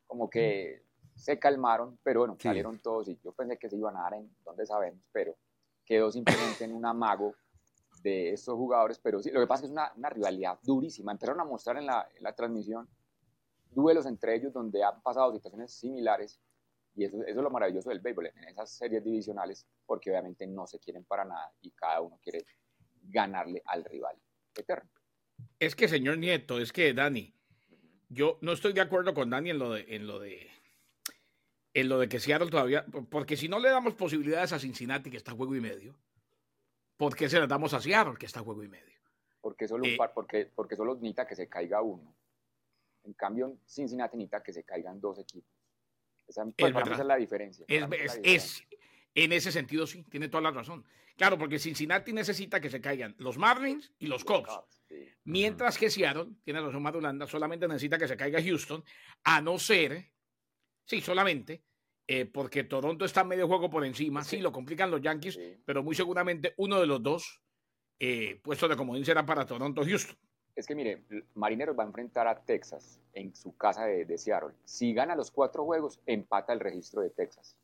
como 0.06 0.28
que 0.28 0.83
se 1.14 1.38
calmaron, 1.38 1.98
pero 2.02 2.20
bueno, 2.20 2.36
salieron 2.40 2.78
todos 2.78 3.08
y 3.08 3.18
yo 3.22 3.32
pensé 3.32 3.56
que 3.56 3.68
se 3.68 3.76
iban 3.76 3.96
a 3.96 4.02
dar 4.02 4.14
en 4.14 4.34
donde 4.44 4.66
sabemos, 4.66 5.00
pero 5.12 5.36
quedó 5.84 6.10
simplemente 6.10 6.64
en 6.64 6.72
un 6.72 6.84
amago 6.84 7.34
de 8.02 8.32
estos 8.32 8.54
jugadores, 8.54 8.98
pero 8.98 9.22
sí, 9.22 9.30
lo 9.30 9.40
que 9.40 9.46
pasa 9.46 9.64
es 9.64 9.70
que 9.70 9.76
es 9.80 9.96
una, 9.96 10.10
rivalidad 10.10 10.58
durísima. 10.62 11.12
Empezaron 11.12 11.40
a 11.40 11.44
mostrar 11.44 11.78
en 11.78 11.86
la, 11.86 12.06
transmisión 12.36 12.88
duelos 13.70 14.06
entre 14.06 14.36
ellos 14.36 14.52
donde 14.52 14.84
han 14.84 15.00
pasado 15.02 15.32
situaciones 15.32 15.72
similares 15.72 16.40
y 16.96 17.04
eso, 17.04 17.24
es 17.24 17.34
lo 17.34 17.50
maravilloso 17.50 17.88
del 17.88 18.00
béisbol, 18.00 18.26
en 18.26 18.44
esas 18.44 18.70
series 18.70 19.02
divisionales, 19.02 19.66
porque 19.84 20.10
obviamente 20.10 20.46
no 20.46 20.66
se 20.66 20.78
quieren 20.78 21.04
para 21.04 21.24
nada 21.24 21.52
y 21.60 21.72
cada 21.72 22.00
uno 22.00 22.20
quiere 22.22 22.46
ganarle 23.02 23.62
al 23.66 23.84
rival 23.84 24.16
eterno. 24.54 24.90
Es 25.58 25.74
que, 25.74 25.88
señor 25.88 26.18
Nieto, 26.18 26.60
es 26.60 26.72
que, 26.72 26.94
Dani, 26.94 27.34
yo 28.08 28.38
no 28.42 28.52
estoy 28.52 28.74
de 28.74 28.80
acuerdo 28.80 29.12
con 29.12 29.30
Dani 29.30 29.50
en 29.50 29.58
lo 29.58 29.72
de, 29.72 29.86
en 29.88 30.06
lo 30.06 30.20
de, 30.20 30.48
en 31.74 31.88
lo 31.88 31.98
de 31.98 32.08
que 32.08 32.20
Seattle 32.20 32.50
todavía, 32.50 32.86
porque 33.10 33.36
si 33.36 33.48
no 33.48 33.58
le 33.58 33.68
damos 33.68 33.94
posibilidades 33.94 34.52
a 34.52 34.58
Cincinnati, 34.58 35.10
que 35.10 35.16
está 35.16 35.32
a 35.32 35.34
juego 35.34 35.54
y 35.56 35.60
medio, 35.60 35.94
¿por 36.96 37.16
qué 37.16 37.28
se 37.28 37.38
las 37.40 37.48
damos 37.48 37.74
a 37.74 37.80
Seattle, 37.80 38.14
que 38.18 38.26
está 38.26 38.40
a 38.40 38.44
juego 38.44 38.62
y 38.62 38.68
medio? 38.68 38.94
Porque 39.40 39.66
solo, 39.68 39.82
un 39.84 39.90
Eh, 39.90 39.96
par, 39.96 40.12
porque, 40.14 40.50
porque 40.54 40.76
solo 40.76 40.94
necesita 40.94 41.26
que 41.26 41.34
se 41.36 41.48
caiga 41.48 41.82
uno. 41.82 42.14
En 43.02 43.12
cambio, 43.12 43.58
Cincinnati 43.66 44.16
necesita 44.16 44.42
que 44.42 44.52
se 44.52 44.64
caigan 44.64 45.00
dos 45.00 45.18
equipos. 45.18 45.50
Esa, 46.26 46.44
pues, 46.56 46.72
verdad. 46.72 46.92
esa 46.94 47.02
es 47.02 47.08
la 47.08 47.16
diferencia. 47.16 47.64
Es, 47.68 47.74
es- 47.76 47.80
la 47.82 47.86
diferencia. 47.88 48.32
es- 48.32 48.64
en 49.16 49.32
ese 49.32 49.52
sentido 49.52 49.86
sí, 49.86 50.02
tiene 50.04 50.28
toda 50.28 50.42
la 50.42 50.50
razón. 50.52 50.84
Claro, 51.16 51.38
porque 51.38 51.58
Cincinnati 51.60 52.12
necesita 52.12 52.60
que 52.60 52.70
se 52.70 52.80
caigan 52.80 53.14
los 53.18 53.36
Marlins 53.38 53.92
y 53.98 54.06
los 54.06 54.24
Cubs. 54.24 54.50
Sí. 54.88 55.08
Mientras 55.24 55.78
que 55.78 55.90
Seattle, 55.90 56.30
tiene 56.42 56.60
razón 56.60 56.82
Madulanda, 56.82 57.26
solamente 57.26 57.68
necesita 57.68 57.98
que 57.98 58.08
se 58.08 58.16
caiga 58.16 58.42
Houston, 58.42 58.82
a 59.22 59.40
no 59.40 59.58
ser, 59.58 60.10
sí, 60.84 61.00
solamente, 61.00 61.62
eh, 62.06 62.26
porque 62.26 62.64
Toronto 62.64 63.04
está 63.04 63.24
medio 63.24 63.46
juego 63.48 63.70
por 63.70 63.84
encima, 63.84 64.22
sí, 64.24 64.38
lo 64.38 64.52
complican 64.52 64.90
los 64.90 65.00
Yankees, 65.00 65.34
Sí. 65.34 65.56
pero 65.64 65.82
muy 65.82 65.94
seguramente 65.94 66.54
uno 66.58 66.80
de 66.80 66.86
los 66.86 67.02
dos 67.02 67.40
eh, 68.00 68.40
puestos 68.42 68.68
de 68.68 68.76
comodín 68.76 69.04
será 69.04 69.24
para 69.24 69.46
Toronto-Houston. 69.46 70.16
Es 70.56 70.66
que 70.66 70.74
mire, 70.74 71.04
Marineros 71.34 71.76
va 71.76 71.82
a 71.82 71.86
enfrentar 71.86 72.28
a 72.28 72.44
Texas 72.44 73.00
en 73.12 73.34
su 73.34 73.56
casa 73.56 73.86
de, 73.86 74.04
de 74.04 74.18
Seattle. 74.18 74.54
Si 74.64 74.92
gana 74.92 75.16
los 75.16 75.30
cuatro 75.30 75.64
juegos, 75.64 76.00
empata 76.06 76.52
el 76.52 76.60
registro 76.60 77.00
de 77.02 77.10
Texas. 77.10 77.56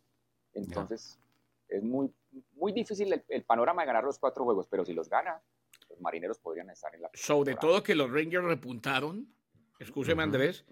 Entonces, 0.54 1.20
es 1.68 1.82
muy, 1.84 2.12
muy 2.56 2.72
difícil 2.72 3.12
el, 3.12 3.24
el 3.28 3.44
panorama 3.44 3.82
de 3.82 3.86
ganar 3.86 4.02
los 4.04 4.18
cuatro 4.18 4.44
juegos, 4.44 4.66
pero 4.68 4.84
si 4.84 4.92
los 4.92 5.08
gana, 5.08 5.40
los 5.88 6.00
Marineros 6.00 6.38
podrían 6.38 6.70
estar 6.70 6.92
en 6.94 7.02
la 7.02 7.10
Sobre 7.14 7.54
todo 7.54 7.82
que 7.82 7.94
los 7.94 8.10
Rangers 8.10 8.44
repuntaron, 8.44 9.32
escúcheme. 9.78 10.22
Andrés, 10.24 10.64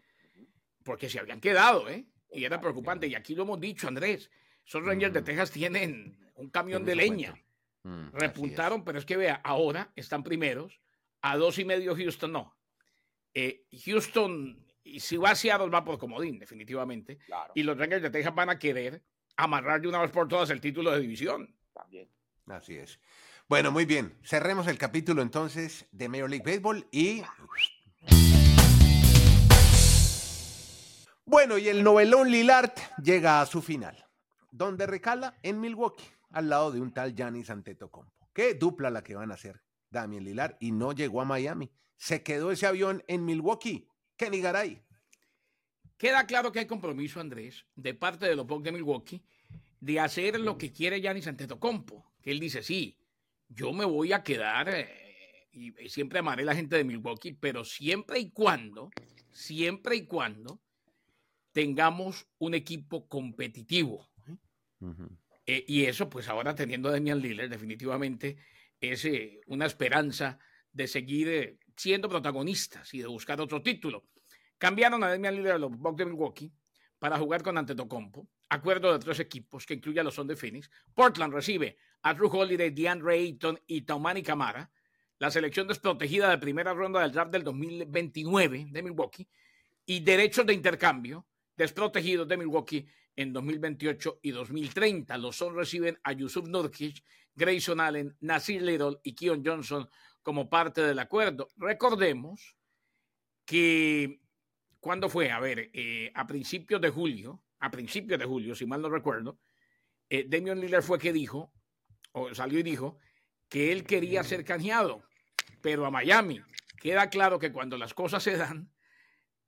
porque 0.84 1.08
se 1.08 1.20
habían 1.20 1.40
quedado, 1.40 1.88
¿eh? 1.88 2.04
Y 2.32 2.44
era 2.44 2.60
preocupante, 2.60 3.06
y 3.06 3.14
aquí 3.14 3.34
lo 3.34 3.42
hemos 3.44 3.60
dicho, 3.60 3.88
Andrés, 3.88 4.30
esos 4.66 4.84
Rangers 4.84 5.12
de 5.14 5.20
Ujú. 5.20 5.26
Texas 5.26 5.50
tienen 5.50 6.18
un 6.34 6.50
camión 6.50 6.84
de 6.84 6.94
leña. 6.94 7.34
Mm, 7.84 8.08
es. 8.08 8.12
repuntaron, 8.12 8.84
pero 8.84 8.98
es 8.98 9.04
que 9.06 9.16
vea, 9.16 9.40
ahora 9.44 9.90
están 9.96 10.22
primeros, 10.22 10.80
a 11.22 11.36
dos 11.36 11.58
y 11.58 11.64
medio 11.64 11.96
Houston 11.96 12.32
no. 12.32 12.54
Eh, 13.34 13.64
Houston, 13.84 14.66
y 14.84 15.00
si 15.00 15.16
va 15.16 15.30
a 15.30 15.34
Seattle, 15.34 15.68
va 15.68 15.84
por 15.84 15.98
comodín, 15.98 16.38
definitivamente. 16.38 17.18
Claro, 17.18 17.52
Y 17.54 17.62
los 17.62 17.78
Rangers 17.78 18.02
de 18.02 18.10
Texas 18.10 18.34
van 18.34 18.50
a 18.50 18.58
querer 18.58 19.02
amarrar 19.36 19.80
de 19.80 19.88
una 19.88 20.00
vez 20.00 20.10
por 20.10 20.28
todas 20.28 20.50
el 20.50 20.60
título 20.60 20.90
de 20.90 21.00
división. 21.00 21.54
también. 21.72 22.08
Así 22.46 22.76
es. 22.76 22.98
Bueno, 23.48 23.70
muy 23.70 23.84
bien. 23.84 24.18
Cerremos 24.22 24.66
el 24.66 24.76
capítulo 24.78 25.22
entonces 25.22 25.86
de 25.92 26.08
Major 26.08 26.28
League 26.28 26.44
Baseball 26.44 26.86
y. 26.90 27.22
Bueno, 31.28 31.58
y 31.58 31.68
el 31.68 31.84
novelón 31.84 32.30
Lillard 32.30 32.72
llega 33.02 33.42
a 33.42 33.46
su 33.46 33.60
final, 33.60 34.02
donde 34.50 34.86
recala 34.86 35.36
en 35.42 35.60
Milwaukee, 35.60 36.08
al 36.30 36.48
lado 36.48 36.72
de 36.72 36.80
un 36.80 36.90
tal 36.90 37.14
Giannis 37.14 37.50
Antetokounmpo. 37.50 38.30
Qué 38.32 38.54
dupla 38.54 38.88
la 38.88 39.04
que 39.04 39.14
van 39.14 39.30
a 39.30 39.34
hacer 39.34 39.60
Damian 39.90 40.24
Lillard 40.24 40.56
y 40.58 40.72
no 40.72 40.92
llegó 40.92 41.20
a 41.20 41.26
Miami. 41.26 41.70
Se 41.98 42.22
quedó 42.22 42.50
ese 42.50 42.66
avión 42.66 43.04
en 43.08 43.26
Milwaukee. 43.26 43.86
Kenny 44.16 44.40
Garay. 44.40 44.82
Queda 45.98 46.26
claro 46.26 46.50
que 46.50 46.60
hay 46.60 46.66
compromiso, 46.66 47.20
Andrés, 47.20 47.66
de 47.76 47.92
parte 47.92 48.24
de 48.24 48.34
los 48.34 48.46
Bucks 48.46 48.64
de 48.64 48.72
Milwaukee, 48.72 49.22
de 49.80 50.00
hacer 50.00 50.40
lo 50.40 50.56
que 50.56 50.72
quiere 50.72 51.02
Giannis 51.02 51.26
Antetokounmpo. 51.26 52.10
Que 52.22 52.30
él 52.30 52.40
dice, 52.40 52.62
sí, 52.62 52.96
yo 53.50 53.74
me 53.74 53.84
voy 53.84 54.14
a 54.14 54.22
quedar 54.22 54.70
eh, 54.70 55.50
y, 55.52 55.72
siempre 55.90 56.20
amaré 56.20 56.44
a 56.44 56.46
la 56.46 56.54
gente 56.54 56.76
de 56.76 56.84
Milwaukee, 56.84 57.34
pero 57.34 57.66
siempre 57.66 58.18
y 58.18 58.30
cuando, 58.30 58.88
siempre 59.30 59.96
y 59.96 60.06
cuando 60.06 60.62
tengamos 61.52 62.26
un 62.38 62.54
equipo 62.54 63.08
competitivo. 63.08 64.08
Eh, 65.46 65.64
y 65.66 65.84
eso, 65.86 66.08
pues 66.08 66.28
ahora 66.28 66.54
teniendo 66.54 66.88
a 66.88 66.92
Damian 66.92 67.20
Lillard, 67.20 67.48
definitivamente 67.48 68.36
es 68.80 69.04
eh, 69.06 69.40
una 69.46 69.66
esperanza 69.66 70.38
de 70.70 70.86
seguir 70.86 71.28
eh, 71.28 71.58
siendo 71.76 72.08
protagonistas 72.08 72.92
y 72.94 72.98
de 72.98 73.06
buscar 73.06 73.40
otro 73.40 73.62
título. 73.62 74.08
Cambiaron 74.58 75.02
a 75.02 75.08
Damian 75.08 75.34
Lillard 75.34 75.56
a 75.56 75.58
los 75.58 75.70
Bucks 75.70 75.96
de 75.96 76.04
Milwaukee 76.04 76.52
para 76.98 77.18
jugar 77.18 77.42
con 77.42 77.56
Antetokounmpo. 77.56 78.28
Acuerdo 78.50 78.92
de 78.92 78.98
tres 78.98 79.20
equipos 79.20 79.66
que 79.66 79.74
incluye 79.74 80.00
a 80.00 80.04
los 80.04 80.14
Son 80.14 80.26
de 80.26 80.36
Phoenix. 80.36 80.70
Portland 80.94 81.32
recibe 81.32 81.78
a 82.02 82.14
Drew 82.14 82.28
Holiday, 82.28 82.70
DeAndre 82.70 83.14
Ayton 83.14 83.58
y 83.66 83.82
Taumani 83.82 84.22
Camara. 84.22 84.70
La 85.18 85.30
selección 85.30 85.66
desprotegida 85.66 86.30
de 86.30 86.38
primera 86.38 86.72
ronda 86.72 87.00
del 87.00 87.12
draft 87.12 87.32
del 87.32 87.44
2029 87.44 88.68
de 88.70 88.82
Milwaukee. 88.82 89.28
Y 89.84 90.00
derechos 90.00 90.46
de 90.46 90.54
intercambio 90.54 91.26
desprotegidos 91.58 92.28
de 92.28 92.36
Milwaukee 92.36 92.86
en 93.16 93.32
2028 93.32 94.20
y 94.22 94.30
2030. 94.30 95.18
Los 95.18 95.36
Son 95.36 95.54
reciben 95.54 95.98
a 96.04 96.12
Yusuf 96.12 96.48
Nurkic, 96.48 97.02
Grayson 97.34 97.80
Allen, 97.80 98.16
Nasir 98.20 98.62
Little 98.62 98.98
y 99.02 99.14
Keon 99.14 99.42
Johnson 99.44 99.88
como 100.22 100.48
parte 100.48 100.80
del 100.82 101.00
acuerdo. 101.00 101.48
Recordemos 101.56 102.56
que 103.44 104.20
cuando 104.78 105.08
fue, 105.08 105.32
a 105.32 105.40
ver, 105.40 105.70
eh, 105.72 106.12
a 106.14 106.26
principios 106.26 106.80
de 106.80 106.90
julio, 106.90 107.42
a 107.58 107.70
principios 107.70 108.20
de 108.20 108.24
julio, 108.24 108.54
si 108.54 108.64
mal 108.64 108.80
no 108.80 108.88
recuerdo, 108.88 109.40
eh, 110.08 110.26
Damian 110.28 110.60
Lillard 110.60 110.84
fue 110.84 110.98
que 110.98 111.12
dijo, 111.12 111.52
o 112.12 112.32
salió 112.34 112.60
y 112.60 112.62
dijo, 112.62 112.98
que 113.48 113.72
él 113.72 113.82
quería 113.82 114.22
ser 114.22 114.44
canjeado, 114.44 115.02
pero 115.60 115.84
a 115.84 115.90
Miami. 115.90 116.40
Queda 116.80 117.10
claro 117.10 117.40
que 117.40 117.50
cuando 117.50 117.76
las 117.76 117.94
cosas 117.94 118.22
se 118.22 118.36
dan, 118.36 118.70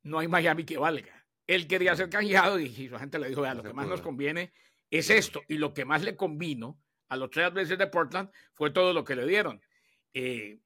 no 0.03 0.19
hay 0.19 0.27
Miami 0.27 0.65
que 0.65 0.77
valga. 0.77 1.20
Él 1.55 1.67
quería 1.67 1.97
ser 1.97 2.09
canjeado 2.09 2.61
y 2.61 2.89
su 2.89 2.97
gente 2.99 3.19
le 3.19 3.29
dijo, 3.29 3.43
"Vea, 3.43 3.55
lo 3.55 3.63
que 3.63 3.73
más 3.73 3.89
nos 3.89 4.01
conviene 4.03 4.53
es 4.91 5.11
esto. 5.11 5.43
Y 5.49 5.59
lo 5.59 5.73
que 5.75 5.85
más 5.85 6.03
le 6.03 6.15
convino 6.17 6.79
a 7.09 7.17
los 7.17 7.31
tres 7.31 7.53
veces 7.53 7.77
de 7.77 7.87
Portland 7.89 8.31
fue 8.55 8.71
todo 8.71 8.93
lo 8.93 9.03
que 9.05 9.17
le 9.17 9.27
dieron. 9.27 9.61
Eh, 10.15 10.61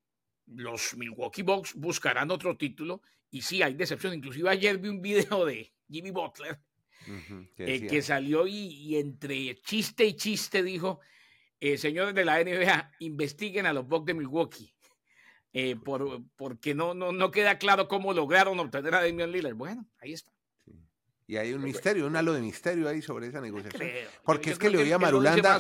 los 0.47 0.95
Milwaukee 0.97 1.43
Bucks 1.43 1.75
buscarán 1.75 2.31
otro 2.31 2.57
título 2.57 3.01
y 3.31 3.41
sí, 3.43 3.63
hay 3.63 3.75
decepción. 3.75 4.13
Inclusive 4.13 4.49
ayer 4.51 4.77
vi 4.79 4.89
un 4.89 5.01
video 5.01 5.45
de 5.47 5.73
Jimmy 5.89 6.11
Butler 6.11 6.61
Ujú, 7.07 7.49
que 7.57 7.89
eh, 7.99 8.03
salió 8.03 8.47
y, 8.47 8.55
y 8.57 8.97
entre 8.97 9.55
chiste 9.63 10.05
y 10.05 10.15
chiste 10.17 10.63
dijo, 10.63 11.01
eh, 11.61 11.79
señores 11.79 12.15
de 12.15 12.25
la 12.27 12.41
NBA, 12.41 12.93
investiguen 12.99 13.65
a 13.65 13.73
los 13.73 13.87
Bucks 13.87 14.07
de 14.07 14.15
Milwaukee. 14.15 14.75
eh, 15.55 15.77
por, 15.77 16.23
porque 16.37 16.75
no, 16.75 16.95
no, 16.95 17.13
no 17.13 17.31
queda 17.31 17.59
claro 17.59 17.89
cómo 17.89 18.13
lograron 18.13 18.59
obtener 18.59 18.95
a 18.95 19.03
Damian 19.03 19.31
Lillard. 19.33 19.55
Bueno, 19.55 19.87
ahí 19.99 20.13
está. 20.13 20.34
Y 21.27 21.37
hay 21.37 21.53
un 21.55 21.63
misterio, 21.63 22.07
un 22.07 22.17
halo 22.17 22.33
de 22.35 22.41
misterio 22.43 22.89
ahí 22.89 23.01
sobre 23.01 23.29
esa 23.29 23.41
negociación. 23.41 23.81
Creo. 23.81 24.09
Porque 24.25 24.47
Yo 24.47 24.53
es 24.53 24.59
que 24.59 24.71
le 24.71 24.79
oía 24.79 24.97
a 24.97 24.99
Marulanda- 24.99 25.59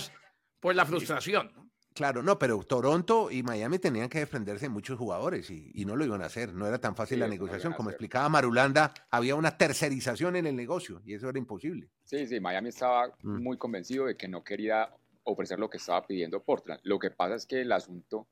Por 0.60 0.74
la 0.74 0.84
frustración. 0.84 1.50
¿no? 1.54 1.64
Claro, 1.94 2.22
no, 2.22 2.38
pero 2.38 2.58
Toronto 2.64 3.30
y 3.30 3.42
Miami 3.44 3.78
tenían 3.78 4.08
que 4.08 4.18
defenderse 4.18 4.66
de 4.66 4.68
muchos 4.70 4.98
jugadores 4.98 5.48
y, 5.50 5.70
y 5.74 5.84
no 5.84 5.94
lo 5.94 6.04
iban 6.04 6.22
a 6.22 6.26
hacer. 6.26 6.52
No 6.52 6.66
era 6.66 6.78
tan 6.78 6.96
fácil 6.96 7.16
Sí, 7.16 7.20
la 7.20 7.26
no 7.26 7.32
negociación. 7.32 7.72
Como 7.72 7.90
explicaba 7.90 8.28
Marulanda, 8.28 8.92
había 9.10 9.36
una 9.36 9.56
tercerización 9.56 10.34
en 10.36 10.46
el 10.46 10.56
negocio 10.56 11.00
y 11.04 11.14
eso 11.14 11.28
era 11.28 11.38
imposible. 11.38 11.88
Sí, 12.04 12.26
sí, 12.26 12.40
Miami 12.40 12.70
estaba 12.70 13.08
Mm. 13.22 13.42
muy 13.42 13.56
convencido 13.56 14.06
de 14.06 14.16
que 14.16 14.26
no 14.28 14.42
quería 14.42 14.90
ofrecer 15.22 15.58
lo 15.58 15.70
que 15.70 15.76
estaba 15.78 16.04
pidiendo 16.06 16.42
Portland. 16.42 16.80
Lo 16.82 16.98
que 16.98 17.10
pasa 17.10 17.36
es 17.36 17.46
que 17.46 17.60
el 17.62 17.70
asunto 17.72 18.26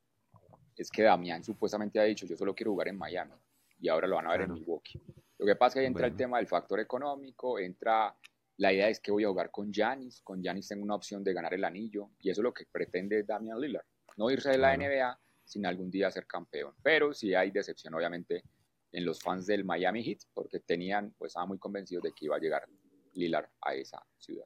es 0.76 0.90
que 0.90 1.02
Damián 1.02 1.44
supuestamente 1.44 2.00
ha 2.00 2.04
dicho, 2.04 2.26
yo 2.26 2.36
solo 2.36 2.54
quiero 2.54 2.72
jugar 2.72 2.88
en 2.88 2.98
Miami, 2.98 3.32
y 3.78 3.88
ahora 3.88 4.06
lo 4.08 4.16
van 4.16 4.26
a 4.26 4.30
ver 4.30 4.38
Claro. 4.40 4.54
en 4.54 4.58
Milwaukee. 4.60 5.00
Lo 5.42 5.46
que 5.46 5.56
pasa 5.56 5.70
es 5.70 5.74
que 5.74 5.80
ahí 5.80 5.86
entra 5.86 6.06
el 6.06 6.12
Bueno. 6.12 6.18
tema 6.18 6.36
del 6.38 6.46
factor 6.46 6.78
económico, 6.78 7.58
entra 7.58 8.16
la 8.58 8.72
idea 8.72 8.88
es 8.88 9.00
que 9.00 9.10
voy 9.10 9.24
a 9.24 9.28
jugar 9.28 9.50
con 9.50 9.72
Giannis, 9.72 10.20
con 10.22 10.40
Giannis 10.40 10.68
tengo 10.68 10.84
una 10.84 10.94
opción 10.94 11.24
de 11.24 11.32
ganar 11.32 11.52
el 11.52 11.64
anillo, 11.64 12.10
y 12.20 12.30
eso 12.30 12.42
es 12.42 12.44
lo 12.44 12.54
que 12.54 12.64
pretende 12.70 13.24
Damian 13.24 13.58
Lillard, 13.60 13.84
no 14.16 14.30
irse 14.30 14.50
de 14.50 14.58
la 14.58 14.76
Claro. 14.76 14.92
NBA 14.92 15.20
sin 15.44 15.66
algún 15.66 15.90
día 15.90 16.12
ser 16.12 16.28
campeón. 16.28 16.74
Pero 16.80 17.12
sí 17.12 17.34
hay 17.34 17.50
decepción, 17.50 17.92
obviamente, 17.94 18.44
en 18.92 19.04
los 19.04 19.20
fans 19.20 19.46
del 19.46 19.64
Miami 19.64 20.04
Heat, 20.04 20.18
porque 20.32 20.60
tenían, 20.60 21.12
pues 21.18 21.30
estaban 21.30 21.48
muy 21.48 21.58
convencidos 21.58 22.04
de 22.04 22.12
que 22.12 22.26
iba 22.26 22.36
a 22.36 22.38
llegar 22.38 22.68
Lillard 23.14 23.48
a 23.62 23.74
esa 23.74 24.00
ciudad. 24.18 24.44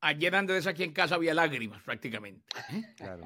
Ayer 0.00 0.34
Andrés 0.34 0.66
aquí 0.66 0.82
en 0.82 0.94
casa 0.94 1.16
había 1.16 1.34
lágrimas 1.34 1.82
prácticamente. 1.82 2.46
Claro. 2.96 3.24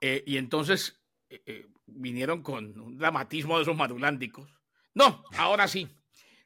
Eh, 0.00 0.24
y 0.26 0.36
entonces 0.38 1.00
eh, 1.30 1.40
eh, 1.46 1.66
vinieron 1.86 2.42
con 2.42 2.76
un 2.80 2.98
dramatismo 2.98 3.56
de 3.58 3.62
esos 3.62 3.76
madulándicos. 3.76 4.50
No, 4.94 5.22
ahora 5.38 5.68
sí. 5.68 5.88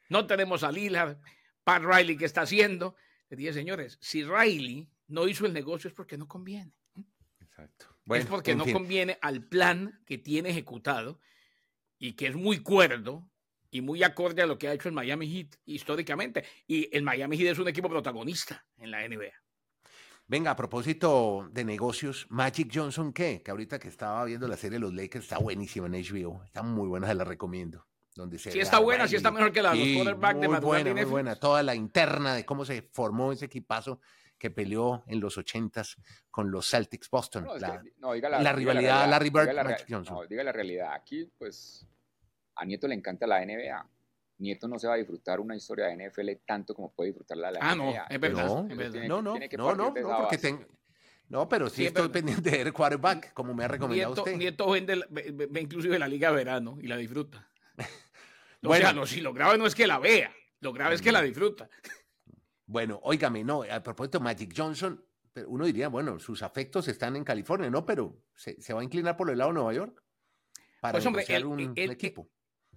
No 0.09 0.27
tenemos 0.27 0.63
a 0.63 0.71
Lillard, 0.71 1.17
Pat 1.63 1.83
Riley, 1.83 2.17
¿qué 2.17 2.25
está 2.25 2.41
haciendo? 2.41 2.95
Le 3.29 3.37
dije, 3.37 3.53
señores, 3.53 3.97
si 4.01 4.23
Riley 4.23 4.89
no 5.07 5.27
hizo 5.27 5.45
el 5.45 5.53
negocio 5.53 5.87
es 5.89 5.93
porque 5.93 6.17
no 6.17 6.27
conviene. 6.27 6.73
Exacto. 7.39 7.87
es 8.09 8.25
porque 8.25 8.55
no 8.55 8.63
fin. 8.63 8.73
conviene 8.73 9.17
al 9.21 9.43
plan 9.43 10.01
que 10.05 10.17
tiene 10.17 10.49
ejecutado 10.49 11.19
y 11.97 12.13
que 12.13 12.27
es 12.27 12.35
muy 12.35 12.59
cuerdo 12.59 13.29
y 13.69 13.81
muy 13.81 14.03
acorde 14.03 14.41
a 14.41 14.45
lo 14.45 14.57
que 14.57 14.67
ha 14.67 14.73
hecho 14.73 14.87
el 14.87 14.95
Miami 14.95 15.27
Heat 15.27 15.55
históricamente. 15.65 16.45
Y 16.67 16.95
el 16.95 17.03
Miami 17.03 17.37
Heat 17.37 17.51
es 17.51 17.59
un 17.59 17.67
equipo 17.67 17.89
protagonista 17.89 18.65
en 18.77 18.91
la 18.91 19.07
NBA. 19.07 19.33
Venga, 20.29 20.51
a 20.51 20.55
propósito 20.55 21.49
de 21.51 21.63
negocios, 21.63 22.27
Magic 22.29 22.69
Johnson, 22.73 23.13
¿qué? 23.13 23.41
Que 23.41 23.51
ahorita 23.51 23.79
que 23.79 23.87
estaba 23.87 24.25
viendo 24.25 24.47
la 24.47 24.57
serie 24.57 24.75
de 24.75 24.81
los 24.81 24.93
Lakers 24.93 25.23
está 25.23 25.37
buenísima 25.37 25.87
en 25.87 25.93
HBO. 25.93 26.43
Está 26.43 26.63
muy 26.63 26.87
buena, 26.87 27.07
se 27.07 27.15
la 27.15 27.23
recomiendo. 27.23 27.87
Donde 28.17 28.39
se 28.39 28.51
sí 28.51 28.59
está 28.59 28.79
buena, 28.79 29.07
sí 29.07 29.15
está 29.15 29.29
mejor 29.31 29.51
que 29.51 29.61
la 29.61 29.71
de 29.73 29.77
los 29.77 29.95
quarterbacks 29.95 30.41
de 30.41 30.47
Muy 30.47 30.59
buena, 30.59 30.93
muy 30.93 31.03
buena. 31.05 31.35
Toda 31.35 31.61
la 31.63 31.75
interna 31.75 32.33
de 32.33 32.43
cómo 32.45 32.65
se 32.65 32.81
formó 32.81 33.31
ese 33.31 33.45
equipazo 33.45 34.01
que 34.39 34.49
peleó 34.51 35.03
en 35.07 35.19
los 35.19 35.37
ochentas 35.37 35.95
con 36.31 36.49
los 36.51 36.67
Celtics 36.69 37.09
Boston. 37.09 37.45
No, 37.45 37.57
la, 37.57 37.81
que- 37.81 37.93
no, 37.99 38.13
diga 38.13 38.27
la, 38.29 38.37
la 38.37 38.43
diga 38.43 38.53
rivalidad 38.73 39.09
Larry 39.09 39.29
Bird, 39.29 39.41
diga 39.49 39.53
la 39.53 39.63
Magic 39.63 39.85
Johnson. 39.89 40.15
no, 40.15 40.25
diga 40.27 40.43
la 40.43 40.51
realidad. 40.51 40.93
Aquí, 40.93 41.31
pues, 41.37 41.87
a 42.55 42.65
Nieto 42.65 42.87
le 42.87 42.95
encanta 42.95 43.25
la 43.27 43.39
NBA. 43.45 43.87
Nieto 44.39 44.67
no 44.67 44.77
se 44.77 44.87
va 44.87 44.93
a 44.93 44.97
disfrutar 44.97 45.39
una 45.39 45.55
historia 45.55 45.85
de 45.87 45.93
NFL 46.09 46.29
tanto 46.45 46.73
como 46.75 46.91
puede 46.93 47.09
disfrutarla 47.09 47.47
de 47.47 47.53
la 47.53 47.59
Ah, 47.61 47.75
no, 47.75 47.91
NBA. 47.91 48.05
es 48.09 48.19
verdad, 48.19 48.45
no, 48.45 48.67
es 48.69 48.77
verdad. 48.77 48.91
Tiene 48.91 49.07
no, 49.07 49.21
no, 49.21 49.31
tiene 49.33 49.49
no, 49.57 49.75
no, 49.75 49.85
no, 49.85 49.93
porque 49.93 50.35
base. 50.35 50.37
ten- 50.37 50.67
no, 51.29 51.49
pero 51.49 51.69
sí 51.69 51.75
Sí, 51.77 51.81
es 51.83 51.87
estoy 51.89 52.01
verdad. 52.03 52.13
pendiente 52.13 52.49
de 52.51 52.63
ver 52.63 52.73
quarterback, 52.73 53.33
como 53.33 53.53
me 53.53 53.63
ha 53.63 53.67
recomendado 53.67 54.09
Nieto, 54.11 54.21
usted. 54.23 54.37
Nieto 54.37 54.69
vende 54.71 54.95
la- 54.95 55.07
ve, 55.09 55.31
ve- 55.33 55.47
ve 55.49 55.61
inclusive 55.61 55.99
la 55.99 56.07
liga 56.07 56.29
de 56.29 56.35
verano 56.35 56.77
y 56.81 56.87
la 56.87 56.95
disfruta. 56.97 57.49
O 58.63 58.67
Bueno. 58.69 58.85
sea, 58.85 58.93
no, 58.93 59.05
si 59.05 59.21
lo 59.21 59.33
grave 59.33 59.57
no 59.57 59.65
es 59.67 59.75
que 59.75 59.87
la 59.87 59.99
vea, 59.99 60.33
lo 60.61 60.73
grave 60.73 60.95
es 60.95 61.01
que 61.01 61.11
la 61.11 61.21
disfruta. 61.21 61.69
Bueno, 62.65 62.99
óigame, 63.03 63.43
no, 63.43 63.63
a 63.63 63.81
propósito, 63.83 64.19
Magic 64.19 64.53
Johnson, 64.55 65.03
pero 65.31 65.49
uno 65.49 65.65
diría, 65.65 65.87
bueno, 65.89 66.19
sus 66.19 66.41
afectos 66.43 66.87
están 66.87 67.15
en 67.15 67.23
California, 67.23 67.69
¿no? 67.69 67.85
Pero 67.85 68.23
se, 68.35 68.59
se 68.61 68.73
va 68.73 68.81
a 68.81 68.83
inclinar 68.83 69.15
por 69.15 69.29
el 69.29 69.37
lado 69.37 69.51
de 69.51 69.55
Nueva 69.55 69.73
York 69.73 70.03
para 70.81 70.93
Pues, 70.93 71.05
hombre, 71.05 71.21
negociar 71.21 71.41
él- 71.41 71.45
un, 71.47 71.59
él- 71.59 71.85
un 71.89 71.91
equipo. 71.91 72.29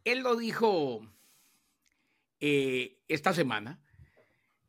Él 0.05 0.21
lo 0.21 0.37
dijo 0.37 1.01
eh, 2.41 3.03
esta 3.09 3.33
semana, 3.35 3.83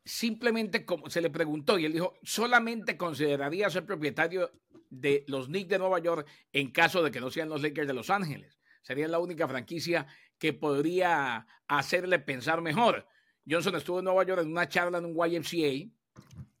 simplemente 0.04 0.84
como 0.84 1.08
se 1.10 1.20
le 1.20 1.30
preguntó 1.30 1.78
y 1.78 1.84
él 1.86 1.92
dijo, 1.92 2.14
solamente 2.22 2.96
consideraría 2.96 3.70
ser 3.70 3.86
propietario 3.86 4.50
de 4.90 5.24
los 5.28 5.46
Knicks 5.46 5.68
de 5.70 5.78
Nueva 5.78 5.98
York 6.00 6.26
en 6.52 6.70
caso 6.70 7.02
de 7.02 7.10
que 7.10 7.20
no 7.20 7.30
sean 7.30 7.48
los 7.48 7.62
Lakers 7.62 7.86
de 7.86 7.94
Los 7.94 8.10
Ángeles. 8.10 8.58
Sería 8.82 9.08
la 9.08 9.20
única 9.20 9.46
franquicia 9.48 10.06
que 10.42 10.52
podría 10.52 11.46
hacerle 11.68 12.18
pensar 12.18 12.60
mejor. 12.62 13.06
Johnson 13.48 13.76
estuvo 13.76 14.00
en 14.00 14.06
Nueva 14.06 14.24
York 14.24 14.42
en 14.42 14.50
una 14.50 14.68
charla 14.68 14.98
en 14.98 15.04
un 15.04 15.14
YMCA, 15.14 15.88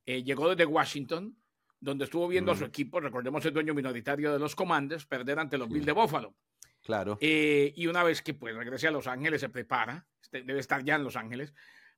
eh, 0.06 0.22
llegó 0.22 0.48
desde 0.48 0.64
Washington, 0.66 1.36
donde 1.80 2.04
estuvo 2.04 2.28
viendo 2.28 2.52
a 2.52 2.54
su 2.54 2.62
Mm. 2.62 2.68
equipo, 2.68 3.00
recordemos 3.00 3.44
el 3.44 3.52
dueño 3.52 3.74
minoritario 3.74 4.32
de 4.32 4.38
los 4.38 4.54
Commanders, 4.54 5.04
perder 5.04 5.40
ante 5.40 5.58
los 5.58 5.68
Bills 5.68 5.84
de 5.84 5.90
Buffalo. 5.90 6.36
Claro. 6.80 7.18
Eh, 7.20 7.72
y 7.74 7.88
una 7.88 8.04
vez 8.04 8.22
que 8.22 8.34
pues 8.34 8.54
regrese 8.54 8.86
a 8.86 8.92
Los 8.92 9.08
Ángeles, 9.08 9.40
se 9.40 9.48
prepara, 9.48 10.06
este, 10.22 10.44
debe 10.44 10.60
estar 10.60 10.84
ya 10.84 10.94
en 10.94 11.02
Los 11.02 11.16
Ángeles, 11.16 11.52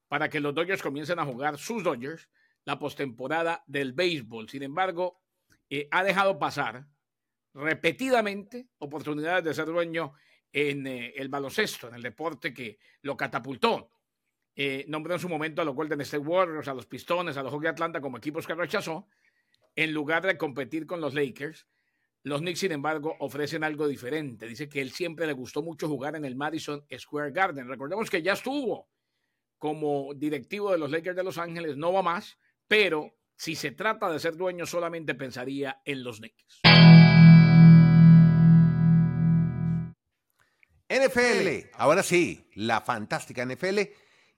para 0.09 0.31
que 0.31 0.41
los 0.41 0.55
Dodgers 0.55 0.81
comiencen 0.81 1.19
a 1.19 1.26
jugar 1.26 1.59
sus 1.59 1.85
Dodgers 1.85 2.31
la 2.64 2.79
postemporada 2.79 3.62
del 3.67 3.93
béisbol. 3.93 4.49
Sin 4.49 4.62
embargo, 4.62 5.21
eh, 5.69 5.87
ha 5.91 6.03
dejado 6.03 6.38
pasar 6.38 6.87
repetidamente 7.53 8.69
oportunidades 8.79 9.45
de 9.45 9.53
ser 9.53 9.67
dueño 9.67 10.14
en 10.54 10.87
eh, 10.87 11.12
el 11.16 11.28
baloncesto, 11.28 11.88
en 11.88 11.96
el 11.96 12.02
deporte 12.02 12.54
que 12.54 12.78
lo 13.02 13.16
catapultó. 13.16 13.90
Eh, 14.54 14.84
nombró 14.87 15.14
en 15.14 15.20
su 15.20 15.28
momento 15.28 15.61
a 15.61 15.64
los 15.64 15.75
Golden 15.75 16.00
State 16.02 16.25
Warriors, 16.25 16.68
a 16.68 16.75
los 16.75 16.87
Pistones, 16.87 17.37
a 17.37 17.42
los 17.42 17.52
Hawks 17.52 17.64
de 17.64 17.68
Atlanta 17.70 18.00
como 18.00 18.18
equipos 18.18 18.46
que 18.46 18.54
rechazó, 18.54 19.08
en 19.75 19.92
lugar 19.92 20.25
de 20.25 20.38
competir 20.38 20.87
con 20.87 21.00
los 21.00 21.12
Lakers. 21.12 21.66
Los 22.23 22.40
Knicks, 22.40 22.61
sin 22.61 22.70
embargo, 22.70 23.16
ofrecen 23.18 23.64
algo 23.64 23.88
diferente. 23.88 24.46
Dice 24.46 24.68
que 24.68 24.80
él 24.80 24.92
siempre 24.92 25.26
le 25.26 25.32
gustó 25.32 25.61
mucho 25.61 25.88
jugar 25.88 26.14
en 26.14 26.25
el 26.25 26.37
Madison 26.37 26.87
Square 26.96 27.32
Garden. 27.32 27.68
Recordemos 27.68 28.08
que 28.08 28.23
ya 28.23 28.34
estuvo 28.34 28.88
como 29.58 30.14
directivo 30.14 30.70
de 30.70 30.78
los 30.78 30.90
Lakers 30.90 31.16
de 31.16 31.25
Los 31.25 31.37
Ángeles, 31.37 31.76
no 31.76 31.92
va 31.92 32.02
más, 32.02 32.38
pero 32.68 33.16
si 33.37 33.56
se 33.56 33.73
trata 33.73 34.08
de 34.11 34.20
ser 34.20 34.37
dueño, 34.37 34.66
solamente 34.66 35.14
pensaría 35.14 35.82
en 35.84 36.04
los 36.04 36.18
Knicks. 36.18 36.61
NFL, 41.06 41.70
ahora 41.75 42.02
sí, 42.02 42.50
la 42.54 42.80
fantástica 42.80 43.44
NFL. 43.44 43.80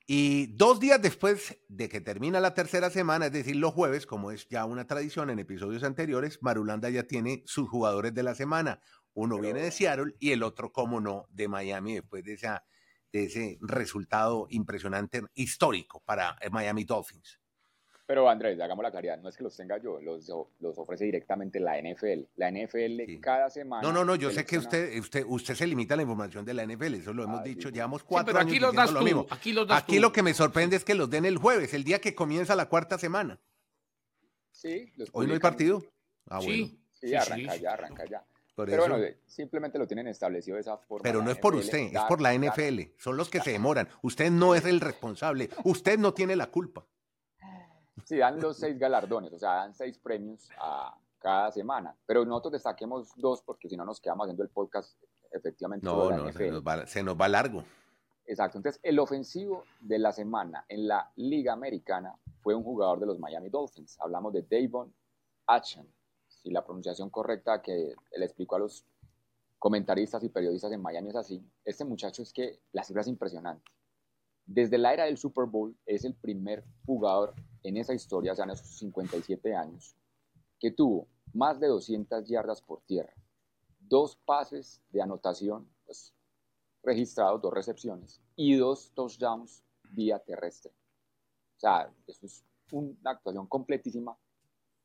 Y 0.09 0.47
dos 0.55 0.79
días 0.79 1.03
después 1.03 1.59
de 1.69 1.89
que 1.89 2.01
termina 2.01 2.39
la 2.39 2.55
tercera 2.55 2.91
semana, 2.91 3.27
es 3.27 3.33
decir, 3.33 3.57
los 3.57 3.75
jueves, 3.75 4.07
como 4.07 4.31
es 4.31 4.49
ya 4.49 4.65
una 4.65 4.87
tradición 4.87 5.31
en 5.31 5.41
episodios 5.41 5.83
anteriores, 5.83 6.39
Marulanda 6.43 6.89
ya 6.91 7.03
tiene 7.03 7.43
sus 7.47 7.69
jugadores 7.69 8.15
de 8.15 8.23
la 8.23 8.37
semana. 8.37 8.81
Uno 9.15 9.41
viene 9.41 9.63
de 9.63 9.73
Seattle 9.73 10.15
y 10.21 10.31
el 10.31 10.43
otro, 10.43 10.73
como 10.73 11.01
no, 11.01 11.27
de 11.31 11.49
Miami, 11.49 11.95
después 11.95 12.23
de, 12.23 12.35
esa, 12.35 12.65
de 13.13 13.25
ese 13.25 13.59
resultado 13.61 14.47
impresionante, 14.51 15.23
histórico 15.35 16.03
para 16.05 16.37
eh, 16.41 16.51
Miami 16.51 16.85
Dolphins. 16.85 17.41
Pero 18.07 18.29
Andrés, 18.31 18.61
hagamos 18.61 18.85
la 18.85 18.93
claridad, 18.93 19.19
no 19.21 19.29
es 19.29 19.37
que 19.37 19.43
los 19.43 19.57
tenga 19.57 19.79
yo, 19.79 20.01
los, 20.01 20.29
los 20.61 20.79
ofrece 20.79 21.05
directamente 21.07 21.59
la 21.59 21.77
NFL. 21.81 22.23
La 22.37 22.51
NFL 22.53 23.05
Sí. 23.05 23.21
cada 23.21 23.51
semana. 23.51 23.83
No, 23.83 23.93
no, 23.93 24.05
no, 24.05 24.15
yo 24.15 24.31
sé 24.31 24.45
que 24.47 24.59
usted, 24.59 24.97
usted, 25.01 25.25
usted 25.27 25.55
se 25.57 25.67
limita 25.67 25.95
a 25.95 25.97
la 25.97 26.03
información 26.05 26.45
de 26.45 26.55
la 26.55 26.63
NFL, 26.65 26.95
eso 26.95 27.13
lo 27.13 27.25
hemos 27.25 27.41
Ah, 27.41 27.43
dicho, 27.43 27.69
sí. 27.69 27.75
llevamos 27.75 28.03
Sí, 28.03 28.07
cuatro 28.09 28.27
pero 28.33 28.39
años 28.39 28.53
aquí 28.53 28.61
los 28.61 28.71
diciendo 28.71 28.83
das 28.83 28.93
lo 28.93 28.99
tú, 29.01 29.05
mismo. 29.05 29.27
aquí 29.31 29.53
los 29.53 29.67
das 29.67 29.83
Aquí 29.83 29.97
tú. 29.97 30.03
lo 30.03 30.13
que 30.13 30.23
me 30.23 30.35
sorprende 30.35 30.77
es 30.77 30.85
que 30.85 30.95
los 30.95 31.11
den 31.11 31.25
el 31.25 31.37
jueves, 31.39 31.75
el 31.75 31.83
día 31.83 32.01
que 32.01 32.15
comienza 32.15 32.55
la 32.55 32.69
cuarta 32.69 32.97
semana. 32.97 33.41
Sí, 34.53 34.93
los 34.97 35.11
Hoy 35.13 35.27
no 35.27 35.35
hay 35.35 35.41
partido. 35.41 35.83
Ah, 36.29 36.39
bueno. 36.39 36.53
Sí, 36.53 36.81
Sí, 36.93 37.09
sí, 37.09 37.15
arranca 37.15 37.53
sí. 37.53 37.61
ya, 37.61 37.73
arranca 37.73 38.05
ya. 38.07 38.25
por 38.55 38.67
Pero 38.71 38.83
eso. 38.85 38.89
bueno, 38.93 39.05
de- 39.05 39.19
simplemente 39.27 39.79
lo 39.79 39.87
tienen 39.87 40.07
establecido 40.07 40.55
de 40.55 40.63
esa 40.63 40.79
forma. 40.79 41.03
pero 41.03 41.23
no 41.23 41.31
es 41.31 41.37
por 41.39 41.55
NFL, 41.55 41.65
usted, 41.65 41.95
es 41.95 42.03
por 42.09 42.21
la 42.23 42.33
NFL. 42.35 42.95
Son 42.99 43.17
los 43.17 43.29
que 43.29 43.41
se 43.41 43.51
demoran. 43.53 43.87
Usted 44.03 44.31
no 44.31 44.55
es 44.55 44.65
el 44.65 44.81
responsable. 44.81 45.51
Usted 45.65 45.99
no 45.99 46.15
tiene 46.15 46.37
la 46.37 46.47
culpa. 46.47 46.87
Sí, 48.07 48.19
dan 48.19 48.41
los 48.41 48.57
seis 48.57 48.79
galardones, 48.79 49.33
o 49.33 49.39
sea, 49.39 49.57
dan 49.57 49.75
seis 49.75 49.99
premios 49.99 50.49
a 50.61 50.97
cada 51.19 51.51
semana. 51.51 51.93
Pero 52.07 52.25
nosotros 52.25 52.53
destaquemos 52.53 53.13
dos 53.17 53.43
porque 53.43 53.69
si 53.69 53.77
no 53.77 53.85
nos 53.85 54.01
quedamos 54.01 54.27
haciendo 54.27 54.45
el 54.45 54.49
podcast 54.49 54.97
efectivamente 55.33 55.85
No, 55.85 56.13
no, 56.13 56.33
se 56.33 56.51
nos, 56.53 56.63
va, 56.63 56.87
se 56.87 57.03
nos 57.03 57.21
va 57.21 57.27
largo. 57.27 57.65
Exacto. 58.25 58.59
Entonces, 58.59 58.81
el 58.85 59.01
ofensivo 59.01 59.65
de 59.81 59.99
la 59.99 60.13
semana 60.13 60.65
en 60.69 60.87
la 60.87 61.11
Liga 61.17 61.53
Americana 61.53 62.15
fue 62.43 62.55
un 62.55 62.63
jugador 62.63 63.01
de 63.01 63.07
los 63.07 63.19
Miami 63.19 63.49
Dolphins. 63.49 63.99
Hablamos 64.01 64.33
de 64.33 64.47
Davon 64.49 64.95
Atchen. 65.49 65.93
Si 66.29 66.53
la 66.53 66.65
pronunciación 66.65 67.11
correcta 67.11 67.61
que 67.61 67.93
le 68.17 68.25
explico 68.25 68.55
a 68.55 68.61
los 68.61 68.87
comentaristas 69.59 70.23
y 70.23 70.29
periodistas 70.29 70.71
en 70.71 70.81
Miami 70.81 71.09
es 71.09 71.17
así, 71.17 71.45
este 71.65 71.85
muchacho 71.85 72.23
es 72.23 72.33
que 72.33 72.61
la 72.71 72.85
cifra 72.85 73.01
es 73.01 73.09
impresionante. 73.09 73.65
Desde 74.47 74.79
la 74.79 74.95
era 74.95 75.05
del 75.05 75.19
Super 75.19 75.47
Bowl 75.47 75.77
es 75.87 76.05
el 76.05 76.15
primer 76.15 76.65
jugador 76.87 77.35
en 77.65 77.77
esa 77.77 77.95
historia, 77.95 78.33
o 78.33 78.37
sea, 78.37 78.45
en 78.45 78.53
esos 78.53 78.79
57 78.79 79.55
años, 79.55 79.97
que 80.61 80.71
tuvo 80.71 81.09
más 81.33 81.59
de 81.59 81.67
200 81.67 82.27
yardas 82.29 82.63
por 82.63 82.81
tierra, 82.83 83.13
dos 83.81 84.17
pases 84.25 84.81
de 84.91 85.03
anotación 85.03 85.69
pues, 85.85 86.15
registrados, 86.85 87.43
dos 87.43 87.53
recepciones 87.53 88.23
y 88.37 88.55
dos 88.55 88.93
touchdowns 88.95 89.65
vía 89.91 90.21
terrestre. 90.21 90.73
O 91.57 91.59
sea, 91.59 91.93
eso 92.07 92.27
es 92.27 92.45
una 92.71 93.11
actuación 93.11 93.49
completísima, 93.49 94.17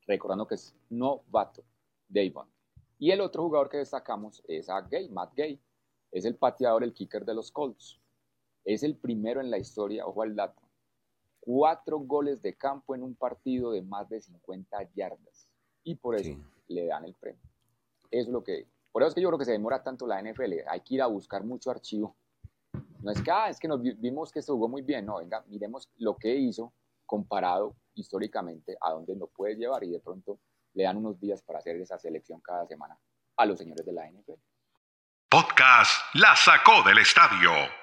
recordando 0.08 0.48
que 0.48 0.56
es 0.56 0.76
novato, 0.90 1.64
Davon. 2.08 2.50
Y 2.98 3.12
el 3.12 3.22
otro 3.22 3.44
jugador 3.44 3.70
que 3.70 3.78
destacamos 3.78 4.44
es 4.48 4.70
a 4.70 4.82
Gay, 4.82 5.10
Matt 5.10 5.34
Gay. 5.36 5.62
Es 6.12 6.26
el 6.26 6.36
pateador, 6.36 6.84
el 6.84 6.94
kicker 6.94 7.26
de 7.26 7.34
los 7.34 7.52
Colts. 7.52 8.01
Es 8.66 8.84
el 8.84 8.96
primero 8.96 9.42
en 9.42 9.50
la 9.50 9.58
historia, 9.58 10.06
ojo 10.06 10.22
al 10.22 10.36
dato, 10.36 10.62
cuatro 11.40 11.98
goles 12.00 12.42
de 12.42 12.56
campo 12.56 12.94
en 12.96 13.04
un 13.04 13.16
partido 13.16 13.72
de 13.72 13.82
más 13.82 14.08
de 14.10 14.22
50 14.22 14.78
yardas. 14.94 15.48
Y 15.84 15.96
por 15.96 16.16
eso 16.16 16.26
Sí. 16.30 16.44
le 16.68 16.86
dan 16.86 17.06
el 17.06 17.16
premio. 17.16 17.42
Eso 18.12 18.28
es 18.28 18.34
lo 18.34 18.44
que... 18.44 18.68
Por 18.92 19.02
eso 19.02 19.10
es 19.10 19.16
que 19.16 19.22
yo 19.22 19.30
creo 19.30 19.40
que 19.40 19.46
se 19.46 19.52
demora 19.54 19.82
tanto 19.82 20.06
la 20.06 20.20
NFL. 20.22 20.64
Hay 20.68 20.82
que 20.82 20.96
ir 20.96 21.02
a 21.02 21.08
buscar 21.08 21.44
mucho 21.44 21.72
archivo. 21.72 22.16
No 23.02 23.10
es 23.12 23.22
que, 23.22 23.32
ah, 23.32 23.50
es 23.50 23.58
que 23.60 23.68
nos 23.68 23.82
vi- 23.82 23.94
vimos 23.94 24.32
que 24.32 24.42
se 24.42 24.52
jugó 24.52 24.68
muy 24.68 24.82
bien. 24.84 25.06
No, 25.06 25.18
venga, 25.18 25.44
miremos 25.48 25.90
lo 25.98 26.16
que 26.18 26.36
hizo 26.36 26.74
comparado 27.06 27.76
históricamente 27.96 28.78
a 28.80 28.92
dónde 28.92 29.16
lo 29.16 29.28
puede 29.28 29.56
llevar 29.56 29.84
y 29.84 29.92
de 29.92 30.00
pronto 30.00 30.40
le 30.74 30.84
dan 30.84 30.98
unos 30.98 31.20
días 31.20 31.42
para 31.42 31.60
hacer 31.60 31.78
esa 31.78 31.98
selección 31.98 32.40
cada 32.42 32.68
semana 32.68 32.98
a 33.38 33.46
los 33.46 33.58
señores 33.58 33.86
de 33.86 33.92
la 33.94 34.08
NFL. 34.10 34.40
Podcast 35.30 35.92
La 36.16 36.36
Sacó 36.36 36.84
del 36.84 37.00
Estadio. 37.00 37.81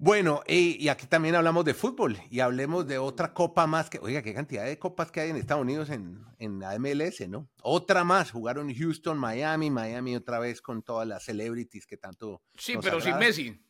Bueno, 0.00 0.42
y, 0.46 0.76
y 0.82 0.88
aquí 0.90 1.06
también 1.08 1.34
hablamos 1.34 1.64
de 1.64 1.74
fútbol 1.74 2.16
y 2.30 2.38
hablemos 2.38 2.86
de 2.86 2.98
otra 2.98 3.34
copa 3.34 3.66
más 3.66 3.90
que, 3.90 3.98
oiga, 3.98 4.22
qué 4.22 4.32
cantidad 4.32 4.64
de 4.64 4.78
copas 4.78 5.10
que 5.10 5.20
hay 5.20 5.30
en 5.30 5.36
Estados 5.36 5.62
Unidos 5.62 5.90
en, 5.90 6.24
en 6.38 6.60
la 6.60 6.78
MLS, 6.78 7.28
¿no? 7.28 7.48
Otra 7.62 8.04
más, 8.04 8.30
jugaron 8.30 8.72
Houston, 8.72 9.18
Miami, 9.18 9.70
Miami 9.72 10.14
otra 10.14 10.38
vez 10.38 10.62
con 10.62 10.82
todas 10.82 11.06
las 11.08 11.24
celebrities 11.24 11.84
que 11.84 11.96
tanto... 11.96 12.42
Sí, 12.56 12.74
nos 12.74 12.84
pero 12.84 13.00
sin. 13.00 13.18
Messi. 13.18 13.60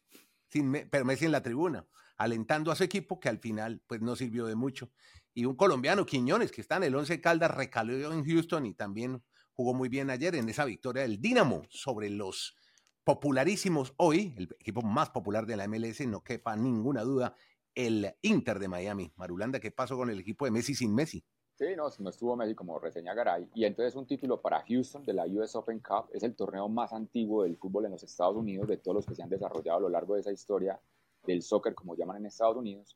sin 0.48 0.68
Me- 0.70 0.84
pero 0.84 1.06
Messi 1.06 1.24
en 1.24 1.32
la 1.32 1.42
tribuna, 1.42 1.86
alentando 2.18 2.70
a 2.70 2.76
su 2.76 2.84
equipo 2.84 3.18
que 3.18 3.30
al 3.30 3.38
final 3.38 3.80
pues 3.86 4.02
no 4.02 4.14
sirvió 4.14 4.44
de 4.44 4.54
mucho. 4.54 4.90
Y 5.32 5.46
un 5.46 5.56
colombiano, 5.56 6.04
Quiñones, 6.04 6.52
que 6.52 6.60
está 6.60 6.76
en 6.76 6.82
el 6.82 6.94
11 6.94 7.22
Caldas, 7.22 7.52
recaló 7.52 8.12
en 8.12 8.24
Houston 8.26 8.66
y 8.66 8.74
también 8.74 9.22
jugó 9.54 9.72
muy 9.72 9.88
bien 9.88 10.10
ayer 10.10 10.34
en 10.34 10.48
esa 10.50 10.66
victoria 10.66 11.02
del 11.02 11.22
Dinamo 11.22 11.62
sobre 11.70 12.10
los 12.10 12.54
popularísimos 13.08 13.94
hoy, 13.96 14.34
el 14.36 14.54
equipo 14.60 14.82
más 14.82 15.08
popular 15.08 15.46
de 15.46 15.56
la 15.56 15.66
MLS, 15.66 16.06
no 16.06 16.22
quepa 16.22 16.54
ninguna 16.56 17.04
duda, 17.04 17.34
el 17.74 18.14
Inter 18.20 18.58
de 18.58 18.68
Miami. 18.68 19.10
Marulanda, 19.16 19.60
¿qué 19.60 19.70
pasó 19.70 19.96
con 19.96 20.10
el 20.10 20.20
equipo 20.20 20.44
de 20.44 20.50
Messi 20.50 20.74
sin 20.74 20.94
Messi? 20.94 21.24
Sí, 21.54 21.64
no, 21.74 21.86
no 22.00 22.10
estuvo 22.10 22.36
Messi 22.36 22.54
como 22.54 22.78
reseña 22.78 23.14
Garay. 23.14 23.48
Y 23.54 23.64
entonces 23.64 23.96
un 23.96 24.06
título 24.06 24.42
para 24.42 24.62
Houston 24.68 25.06
de 25.06 25.14
la 25.14 25.24
US 25.24 25.56
Open 25.56 25.80
Cup. 25.80 26.10
Es 26.12 26.22
el 26.22 26.36
torneo 26.36 26.68
más 26.68 26.92
antiguo 26.92 27.44
del 27.44 27.56
fútbol 27.56 27.86
en 27.86 27.92
los 27.92 28.02
Estados 28.02 28.36
Unidos, 28.36 28.68
de 28.68 28.76
todos 28.76 28.96
los 28.96 29.06
que 29.06 29.14
se 29.14 29.22
han 29.22 29.30
desarrollado 29.30 29.78
a 29.78 29.80
lo 29.80 29.88
largo 29.88 30.12
de 30.12 30.20
esa 30.20 30.30
historia 30.30 30.78
del 31.24 31.40
soccer, 31.40 31.74
como 31.74 31.96
llaman 31.96 32.18
en 32.18 32.26
Estados 32.26 32.58
Unidos. 32.58 32.94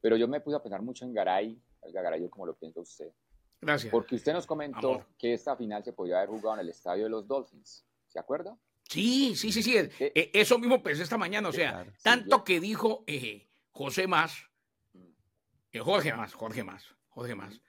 Pero 0.00 0.16
yo 0.16 0.26
me 0.26 0.40
puse 0.40 0.56
a 0.56 0.62
pensar 0.62 0.80
mucho 0.80 1.04
en 1.04 1.12
Garay, 1.12 1.60
el 1.82 1.92
Garay, 1.92 2.26
como 2.30 2.46
lo 2.46 2.54
piensa 2.54 2.80
usted. 2.80 3.12
Gracias. 3.60 3.90
Porque 3.92 4.14
usted 4.14 4.32
nos 4.32 4.46
comentó 4.46 5.04
que 5.18 5.34
esta 5.34 5.54
final 5.54 5.84
se 5.84 5.92
podría 5.92 6.16
haber 6.16 6.30
jugado 6.30 6.54
en 6.54 6.60
el 6.60 6.70
estadio 6.70 7.04
de 7.04 7.10
los 7.10 7.28
Dolphins. 7.28 7.84
¿Se 8.08 8.18
acuerda? 8.18 8.56
Sí, 8.88 9.34
sí, 9.34 9.50
sí, 9.52 9.62
sí. 9.62 9.76
Eh, 9.76 10.30
eso 10.34 10.58
mismo 10.58 10.82
pensé 10.82 11.02
esta 11.02 11.18
mañana. 11.18 11.48
O 11.48 11.52
sea, 11.52 11.86
tanto 12.02 12.44
que 12.44 12.60
dijo 12.60 13.04
eh, 13.06 13.48
José 13.70 14.06
Más, 14.06 14.50
eh, 15.72 15.80
Jorge 15.80 16.14
Más, 16.14 16.32
Jorge 16.32 16.62
Más, 16.62 16.94
Jorge 17.08 17.34
Más, 17.34 17.60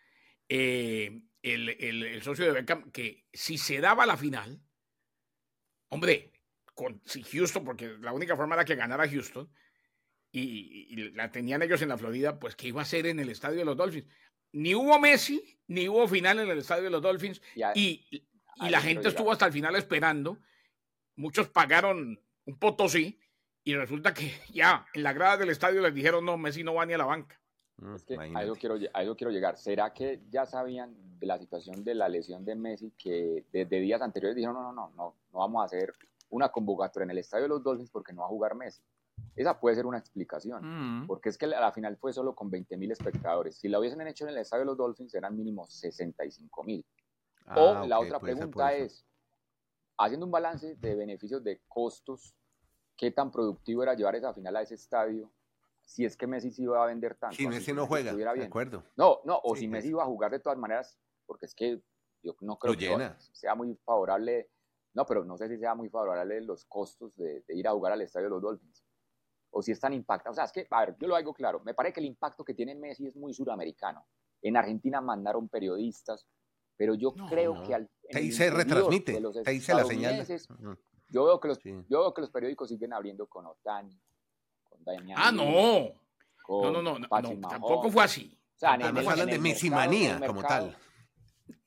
eh, 0.48 1.22
el, 1.42 2.22
socio 2.22 2.46
de 2.46 2.52
Beckham, 2.52 2.92
que 2.92 3.26
si 3.34 3.58
se 3.58 3.80
daba 3.80 4.06
la 4.06 4.18
final, 4.18 4.62
hombre, 5.90 6.32
con, 6.76 7.02
si 7.06 7.24
Houston, 7.24 7.64
porque 7.66 7.98
la 8.00 8.14
única 8.14 8.36
forma 8.36 8.56
era 8.56 8.66
que 8.66 8.76
ganara 8.76 9.10
Houston, 9.10 9.52
y, 10.32 10.96
la 11.14 11.32
tenían 11.32 11.62
ellos 11.62 11.82
en 11.82 11.90
la 11.90 11.98
Florida, 11.98 12.40
pues 12.40 12.56
que 12.56 12.68
iba 12.68 12.82
a 12.82 12.86
ser 12.86 13.08
en 13.08 13.20
el 13.20 13.30
estadio 13.30 13.60
de 13.60 13.66
los 13.66 13.78
Dolphins. 13.78 14.08
Ni 14.52 14.76
hubo 14.76 15.00
Messi, 15.00 15.60
ni 15.68 15.88
hubo 15.90 16.08
final 16.08 16.40
en 16.40 16.50
el 16.50 16.60
estadio 16.60 16.84
de 16.84 16.90
los 16.90 17.02
Dolphins, 17.02 17.42
y, 17.74 18.06
la 18.58 18.82
gente 18.82 19.10
estuvo 19.10 19.32
hasta 19.32 19.48
el 19.48 19.54
final 19.54 19.76
esperando. 19.76 20.40
Muchos 21.16 21.50
pagaron 21.50 22.20
un 22.46 22.60
potosí, 22.60 23.20
y 23.66 23.76
resulta 23.76 24.14
que 24.14 24.32
ya 24.54 24.86
en 24.94 25.04
la 25.04 25.12
grada 25.12 25.38
del 25.38 25.50
estadio 25.50 25.82
les 25.82 25.94
dijeron, 25.94 26.24
no, 26.24 26.38
Messi 26.38 26.64
no 26.64 26.76
va 26.76 26.86
ni 26.86 26.94
a 26.94 26.98
la 26.98 27.06
banca. 27.06 27.42
Mm, 27.78 27.96
es 27.96 28.04
que 28.04 28.16
a 28.16 28.44
eso, 28.44 28.56
quiero, 28.56 28.78
quiero 29.18 29.32
llegar. 29.32 29.58
¿Será 29.58 29.92
que 29.92 30.22
ya 30.30 30.46
sabían 30.46 30.96
de 31.20 31.26
la 31.26 31.38
situación 31.38 31.84
de 31.84 31.96
la 31.96 32.08
lesión 32.08 32.46
de 32.46 32.56
Messi 32.56 32.94
que 32.98 33.46
desde 33.52 33.80
días 33.80 34.02
anteriores 34.02 34.36
dijeron, 34.36 34.56
no, 34.56 34.64
no, 34.64 34.72
no, 34.72 34.92
no, 34.96 35.16
no 35.34 35.40
vamos 35.40 35.62
a 35.62 35.66
hacer 35.66 35.94
una 36.30 36.50
convocatoria 36.50 37.06
en 37.06 37.12
el 37.12 37.18
estadio 37.18 37.44
de 37.44 37.50
los 37.50 37.64
Dolphins 37.64 37.90
porque 37.90 38.14
no 38.14 38.22
va 38.22 38.28
a 38.28 38.30
jugar 38.30 38.56
Messi? 38.56 38.82
Esa 39.36 39.60
puede 39.60 39.76
ser 39.76 39.86
una 39.86 39.98
explicación, 39.98 41.02
mm. 41.02 41.08
porque 41.08 41.30
es 41.30 41.38
que 41.38 41.46
a 41.46 41.60
la 41.60 41.72
final 41.72 41.98
fue 41.98 42.14
solo 42.14 42.36
con 42.36 42.50
20 42.50 42.78
mil 42.78 42.92
espectadores. 42.92 43.58
Si 43.58 43.68
la 43.68 43.80
hubiesen 43.80 44.06
hecho 44.08 44.26
en 44.26 44.32
el 44.32 44.38
estadio 44.38 44.62
de 44.62 44.68
los 44.68 44.78
Dolphins 44.78 45.14
eran 45.16 45.36
mínimo 45.36 45.66
65 45.68 46.64
mil. 46.64 46.86
Ah, 47.48 47.60
o 47.60 47.88
la 47.88 48.00
otra 48.00 48.20
pregunta 48.20 48.74
es, 48.74 49.06
haciendo 49.98 50.26
un 50.26 50.32
balance 50.32 50.76
de 50.76 50.96
beneficios 50.96 51.44
de 51.44 51.62
costos, 51.68 52.36
¿qué 52.98 53.12
tan 53.12 53.32
productivo 53.32 53.84
era 53.84 53.94
llevar 53.94 54.16
esa 54.16 54.34
final 54.34 54.56
a 54.56 54.62
ese 54.62 54.76
estadio 54.76 55.32
si 55.86 56.04
es 56.04 56.18
que 56.18 56.28
Messi 56.28 56.52
sí 56.52 56.64
iba 56.64 56.84
a 56.84 56.88
vender 56.88 57.16
tanto. 57.16 57.36
Si 57.36 57.48
Messi 57.48 57.72
no 57.74 57.88
juega, 57.88 58.14
de 58.14 58.44
acuerdo. 58.44 58.84
No, 58.98 59.20
no, 59.24 59.40
o 59.44 59.56
si 59.56 59.68
Messi 59.68 59.90
iba 59.90 60.04
a 60.04 60.08
jugar 60.08 60.32
de 60.32 60.40
todas 60.40 60.58
maneras, 60.58 60.98
porque 61.26 61.46
es 61.46 61.54
que 61.54 61.82
yo 62.24 62.36
no 62.42 62.58
creo 62.58 62.76
que 62.76 63.16
sea 63.32 63.56
muy 63.56 63.76
favorable, 63.86 64.50
no, 64.94 65.06
pero 65.06 65.24
no 65.24 65.38
sé 65.38 65.48
si 65.48 65.58
sea 65.58 65.76
muy 65.76 65.90
favorable 65.90 66.42
los 66.42 66.66
costos 66.66 67.16
de, 67.16 67.44
ir 67.50 67.68
a 67.68 67.72
jugar 67.72 67.94
al 67.94 68.02
estadio 68.02 68.26
de 68.26 68.32
los 68.32 68.42
Dolphins. 68.42 68.84
O 69.52 69.62
si 69.62 69.72
es 69.72 69.80
tan 69.80 69.94
impactante. 69.94 70.32
O 70.32 70.34
sea, 70.34 70.46
es 70.46 70.52
que, 70.52 70.68
a 70.70 70.82
ver, 70.82 70.98
yo 71.00 71.08
lo 71.08 71.16
hago 71.16 71.34
claro. 71.34 71.62
Me 71.64 71.74
parece 71.74 71.94
que 71.94 72.00
el 72.02 72.08
impacto 72.08 72.44
que 72.44 72.54
tiene 72.54 72.76
Messi 72.76 73.08
es 73.08 73.16
muy 73.16 73.34
suramericano. 73.34 74.06
En 74.42 74.58
Argentina 74.58 75.00
mandaron 75.00 75.48
periodistas, 75.48 76.28
pero 76.76 76.96
yo 76.96 77.14
creo 77.30 77.64
que 77.64 77.74
al. 77.74 77.90
Te 78.10 78.32
se 78.32 78.50
retransmite, 78.50 79.22
te 79.44 79.52
dice 79.52 79.74
la 79.74 79.86
señal. 79.86 80.26
Yo 81.10 81.26
veo, 81.26 81.40
que 81.40 81.48
los, 81.48 81.60
yo 81.64 82.00
veo 82.02 82.14
que 82.14 82.22
los 82.22 82.30
periódicos 82.30 82.70
siguen 82.70 82.94
abriendo 82.94 83.28
con 83.28 83.46
Otani, 83.46 84.00
Ah, 85.16 85.32
no. 85.32 85.94
No, 86.48 86.72
no, 86.72 86.82
no, 86.82 87.00
no, 87.00 87.08
tampoco 87.08 87.90
fue 87.90 88.04
así. 88.04 88.40
O 88.56 88.58
sea, 88.58 88.74
Además 88.74 89.08
hablan 89.08 89.30
de 89.30 89.40
mesimanía 89.40 90.20
como 90.26 90.44
tal. 90.44 90.78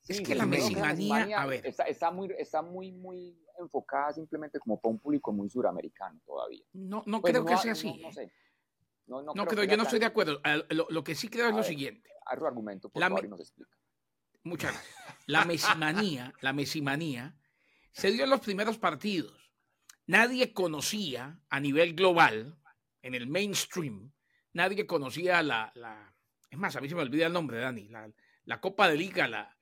Es 0.07 0.21
que 0.23 0.35
la 0.35 0.47
mesimanía, 0.47 1.43
a 1.43 1.47
ver. 1.47 1.67
Está, 1.67 2.11
muy, 2.11 2.33
está 2.39 2.63
muy, 2.63 2.93
muy 2.93 3.39
enfocada 3.59 4.13
simplemente 4.13 4.59
como 4.59 4.81
para 4.81 4.93
un 4.93 4.99
público 4.99 5.33
muy 5.33 5.51
suramericano 5.51 6.21
todavía. 6.25 6.65
No, 6.73 7.03
no 7.07 7.21
pues 7.21 7.33
creo 7.33 7.45
que 7.45 7.57
sea 7.59 7.73
así. 7.73 8.01
No, 8.01 8.13
sé. 8.13 8.33
No, 9.07 9.23
no, 9.23 9.47
creo, 9.47 9.65
yo 9.65 9.77
no 9.77 9.83
estoy 9.83 9.99
de 9.99 10.07
acuerdo. 10.07 10.41
Lo, 10.71 11.05
que 11.05 11.15
sí 11.15 11.29
creo 11.29 11.49
es 11.49 11.55
lo 11.55 11.63
siguiente. 11.63 12.09
Haz 12.25 12.41
argumento, 12.43 12.89
por 12.89 13.03
favor, 13.03 13.25
y 13.25 13.29
nos 13.29 13.41
explica. 13.41 13.78
Muchas 14.49 14.73
gracias. 14.73 14.97
La 15.27 15.45
mesimanía, 15.45 16.33
la 16.41 16.53
mesimanía 16.53 17.37
se 17.93 18.11
dio 18.11 18.25
en 18.25 18.31
los 18.31 18.41
primeros 18.41 18.79
partidos. 18.79 19.37
Nadie 20.07 20.53
conocía 20.55 21.39
a 21.51 21.61
nivel 21.61 21.95
global 21.95 22.59
en 23.03 23.15
el 23.15 23.27
mainstream, 23.27 24.11
nadie 24.55 24.87
conocía 24.87 25.43
la, 25.43 25.71
la, 25.75 26.15
es 26.51 26.59
más, 26.59 26.75
a 26.77 26.81
mí 26.81 26.89
se 26.89 26.95
me 26.95 27.03
olvida 27.03 27.27
el 27.27 27.33
nombre, 27.33 27.59
Dani, 27.59 27.89
la, 27.89 28.11
la 28.45 28.61
Copa 28.61 28.89
de 28.89 28.97
Liga, 28.97 29.29
la, 29.29 29.55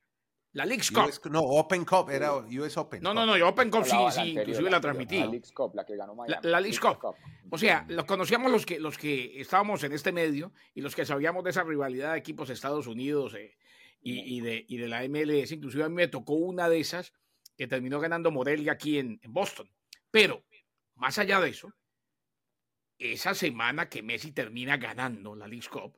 la 0.53 0.65
League's 0.65 0.89
Cup. 0.89 1.29
no, 1.29 1.41
Open 1.41 1.85
Cup, 1.85 2.09
era 2.09 2.33
US 2.33 2.77
Open. 2.77 3.03
No, 3.03 3.13
no, 3.13 3.25
no, 3.25 3.47
Open 3.47 3.69
Cup 3.69 3.85
sí, 3.85 3.97
sí, 4.11 4.21
inclusive 4.31 4.69
la, 4.69 4.81
transmití. 4.81 5.19
La 5.19 5.25
League's 5.27 5.51
Cup, 5.51 5.75
la 5.75 5.85
que 5.85 5.95
ganó 5.95 6.15
Miami. 6.15 6.41
La, 6.43 6.59
League's 6.59 6.79
Cup. 6.79 6.97
O 7.49 7.57
sea, 7.57 7.85
los 7.89 8.05
conocíamos 8.05 8.51
los 8.51 8.65
que, 8.65 8.79
los 8.79 8.97
que 8.97 9.39
estábamos 9.39 9.83
en 9.83 9.91
este 9.91 10.11
medio 10.11 10.53
y 10.73 10.81
los 10.81 10.95
que 10.95 11.05
sabíamos 11.05 11.43
de 11.43 11.51
esa 11.51 11.63
rivalidad 11.63 12.13
de 12.13 12.19
equipos 12.19 12.47
de 12.47 12.55
Estados 12.55 12.87
Unidos 12.87 13.35
eh, 13.35 13.57
y, 14.01 14.37
y, 14.37 14.41
de, 14.41 14.65
y 14.67 14.77
de 14.77 14.87
la 14.87 15.07
MLS. 15.07 15.51
Inclusive 15.51 15.83
a 15.83 15.89
mí 15.89 15.95
me 15.95 16.07
tocó 16.07 16.33
una 16.33 16.69
de 16.69 16.79
esas 16.79 17.13
que 17.57 17.67
terminó 17.67 17.99
ganando 17.99 18.31
Morelia 18.31 18.73
aquí 18.73 18.99
en, 18.99 19.19
en 19.23 19.33
Boston. 19.33 19.69
Pero, 20.11 20.45
más 20.95 21.17
allá 21.17 21.39
de 21.39 21.49
eso, 21.49 21.73
esa 22.99 23.33
semana 23.33 23.89
que 23.89 24.01
Messi 24.01 24.31
termina 24.31 24.77
ganando 24.77 25.35
la 25.35 25.47
League 25.47 25.67
Cup, 25.69 25.97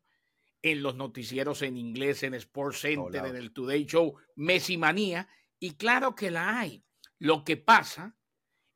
en 0.61 0.83
los 0.83 0.95
noticieros 0.95 1.61
en 1.61 1.77
inglés, 1.77 2.23
en 2.23 2.33
Sports 2.33 2.81
Center, 2.81 3.25
en 3.25 3.35
el 3.35 3.53
Today 3.53 3.85
Show, 3.85 4.17
Messi 4.35 4.77
manía, 4.77 5.29
y 5.59 5.75
claro 5.75 6.15
que 6.15 6.31
la 6.31 6.59
hay. 6.59 6.83
Lo 7.17 7.43
que 7.43 7.57
pasa 7.57 8.17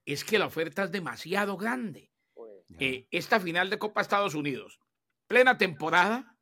es 0.06 0.24
que 0.24 0.40
la 0.40 0.48
oferta 0.48 0.84
es 0.84 0.92
demasiado 0.92 1.58
grande. 1.58 2.12
Pues, 2.34 2.52
eh, 2.80 3.08
esta 3.12 3.40
final 3.40 3.70
de 3.70 3.80
Copa 3.80 4.02
Estados 4.02 4.36
Unidos, 4.36 4.80
plena 5.28 5.58
temporada 5.58 6.38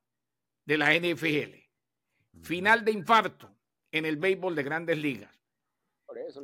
de 0.65 0.77
la 0.77 0.93
NFL, 0.93 1.60
final 2.41 2.85
de 2.85 2.91
infarto 2.91 3.55
en 3.91 4.05
el 4.05 4.17
béisbol 4.17 4.55
de 4.55 4.63
grandes 4.63 4.97
ligas. 4.97 5.41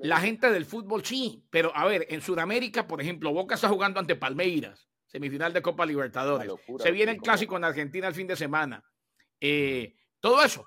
La 0.02 0.20
gente 0.20 0.52
del 0.52 0.66
fútbol 0.66 1.04
sí, 1.04 1.46
pero 1.50 1.76
a 1.76 1.86
ver, 1.86 2.08
en 2.10 2.22
Sudamérica, 2.22 2.88
por 2.88 3.02
ejemplo, 3.02 3.34
Boca 3.34 3.56
está 3.56 3.68
jugando 3.68 4.00
ante 4.00 4.16
Palmeiras, 4.16 4.88
semifinal 5.08 5.54
de 5.54 5.62
Copa 5.62 5.86
Libertadores. 5.86 6.52
Se 6.80 6.92
viene 6.92 7.14
el 7.14 7.22
clásico 7.22 7.58
en 7.58 7.66
Argentina 7.66 8.08
el 8.08 8.14
fin 8.14 8.28
de 8.28 8.36
semana. 8.36 8.84
Eh, 9.42 9.96
todo 10.20 10.44
eso. 10.44 10.66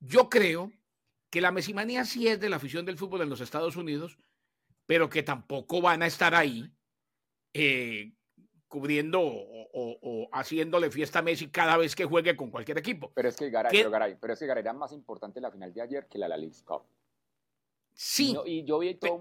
Yo 0.00 0.28
creo 0.28 0.72
que 1.30 1.40
la 1.40 1.52
mesimanía 1.52 2.04
sí 2.04 2.28
es 2.28 2.40
de 2.40 2.48
la 2.48 2.56
afición 2.56 2.84
del 2.84 2.98
fútbol 2.98 3.22
en 3.22 3.30
los 3.30 3.40
Estados 3.40 3.76
Unidos, 3.76 4.18
pero 4.86 5.08
que 5.08 5.22
tampoco 5.22 5.80
van 5.80 6.02
a 6.02 6.06
estar 6.06 6.34
ahí 6.34 6.70
eh, 7.54 8.12
cubriendo 8.72 9.20
o, 9.22 10.28
haciéndole 10.32 10.90
fiesta 10.90 11.18
a 11.18 11.22
Messi 11.22 11.48
cada 11.48 11.76
vez 11.76 11.94
que 11.94 12.06
juegue 12.06 12.34
con 12.34 12.50
cualquier 12.50 12.78
equipo. 12.78 13.12
Pero 13.14 13.28
es 13.28 13.36
que 13.36 13.50
Garay, 13.50 13.70
pero, 13.70 14.18
pero 14.18 14.32
es 14.32 14.38
que 14.38 14.46
Garay 14.46 14.62
era 14.62 14.72
más 14.72 14.92
importante 14.92 15.42
la 15.42 15.50
final 15.50 15.74
de 15.74 15.82
ayer 15.82 16.06
que 16.08 16.16
la, 16.16 16.26
la 16.26 16.38
League 16.38 16.56
Cup. 16.64 16.82
Sí, 17.92 18.34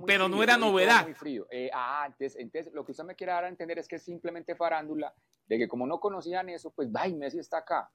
pero 0.07 0.29
no 0.29 0.41
era 0.41 0.57
novedad. 0.57 1.05
Eh, 1.51 1.69
ah, 1.73 2.09
entonces, 2.17 2.71
lo 2.71 2.85
que 2.85 2.93
usted 2.93 3.03
me 3.03 3.13
quiere 3.13 3.33
dar 3.33 3.43
a 3.43 3.49
entender 3.49 3.77
es 3.77 3.89
que 3.89 3.97
es 3.97 4.03
simplemente 4.03 4.55
farándula, 4.55 5.13
de 5.47 5.57
que 5.57 5.67
como 5.67 5.85
no 5.85 5.99
conocían 5.99 6.47
eso, 6.47 6.71
pues, 6.71 6.87
¡ay, 6.95 7.13
Messi 7.13 7.39
está 7.39 7.57
acá! 7.57 7.91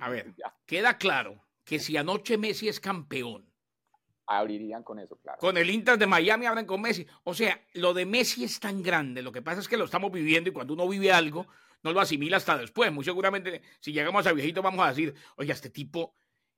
A 0.00 0.10
ver, 0.10 0.34
queda 0.66 0.98
claro 0.98 1.42
que 1.64 1.78
si 1.78 1.96
anoche 1.96 2.36
Messi 2.36 2.68
es 2.68 2.78
campeón. 2.78 3.50
Abrirían 4.30 4.82
con 4.82 4.98
eso, 4.98 5.16
claro. 5.16 5.38
Con 5.38 5.56
el 5.56 5.70
Inter 5.70 5.96
de 5.96 6.06
Miami 6.06 6.44
abren 6.44 6.66
con 6.66 6.82
Messi. 6.82 7.06
O 7.24 7.32
sea, 7.32 7.58
lo 7.72 7.94
de 7.94 8.04
Messi 8.04 8.44
es 8.44 8.60
tan 8.60 8.82
grande, 8.82 9.22
lo 9.22 9.32
que 9.32 9.40
pasa 9.40 9.60
es 9.60 9.68
que 9.68 9.78
lo 9.78 9.86
estamos 9.86 10.12
viviendo 10.12 10.50
y 10.50 10.52
cuando 10.52 10.74
uno 10.74 10.86
vive 10.86 11.10
algo, 11.10 11.46
no 11.82 11.92
lo 11.92 12.00
asimila 12.00 12.36
hasta 12.36 12.58
después. 12.58 12.92
Muy 12.92 13.04
seguramente, 13.04 13.62
si 13.80 13.92
llegamos 13.92 14.26
a 14.26 14.32
viejito, 14.34 14.60
vamos 14.60 14.84
a 14.84 14.90
decir, 14.90 15.14
oye, 15.36 15.50
este 15.50 15.70
tipo, 15.70 16.14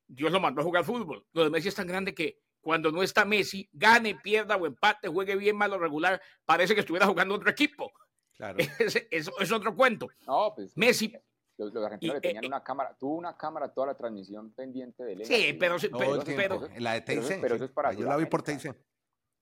Dios 0.08 0.32
lo 0.32 0.40
mandó 0.40 0.62
a 0.62 0.64
jugar 0.64 0.84
fútbol. 0.84 1.24
Lo 1.32 1.44
de 1.44 1.50
Messi 1.50 1.68
es 1.68 1.74
tan 1.76 1.86
grande 1.86 2.12
que 2.12 2.40
cuando 2.60 2.90
no 2.90 3.04
está 3.04 3.24
Messi, 3.24 3.68
gane, 3.72 4.16
pierda 4.16 4.56
o 4.56 4.66
empate, 4.66 5.06
juegue 5.06 5.36
bien, 5.36 5.56
malo, 5.56 5.78
regular, 5.78 6.20
parece 6.44 6.74
que 6.74 6.80
estuviera 6.80 7.06
jugando 7.06 7.36
otro 7.36 7.50
equipo. 7.50 7.92
Claro. 8.32 8.58
Es, 8.78 9.30
es, 9.38 9.52
otro 9.52 9.76
cuento. 9.76 10.08
No, 10.26 10.52
pues. 10.56 10.76
Messi. 10.76 11.14
Los, 11.60 11.84
argentinos 11.84 12.14
le 12.14 12.20
tenían 12.20 12.44
eh, 12.44 12.46
una 12.46 12.62
cámara, 12.62 12.96
tuvo 12.98 13.16
una 13.16 13.36
cámara 13.36 13.68
toda 13.68 13.88
la 13.88 13.94
transmisión 13.94 14.52
pendiente 14.52 15.04
de 15.04 15.12
él. 15.12 15.24
Sí, 15.24 15.56
pero, 15.58 15.76
pero, 15.98 16.22
pero, 16.24 16.68
la 16.78 16.94
de 16.94 17.00
TIC. 17.02 17.40
Pero, 17.40 17.54
eso 17.56 17.64
es 17.64 17.70
para. 17.70 17.92
Yo 17.92 18.06
la 18.06 18.16
vi 18.16 18.26
por 18.26 18.42
TIC. 18.42 18.74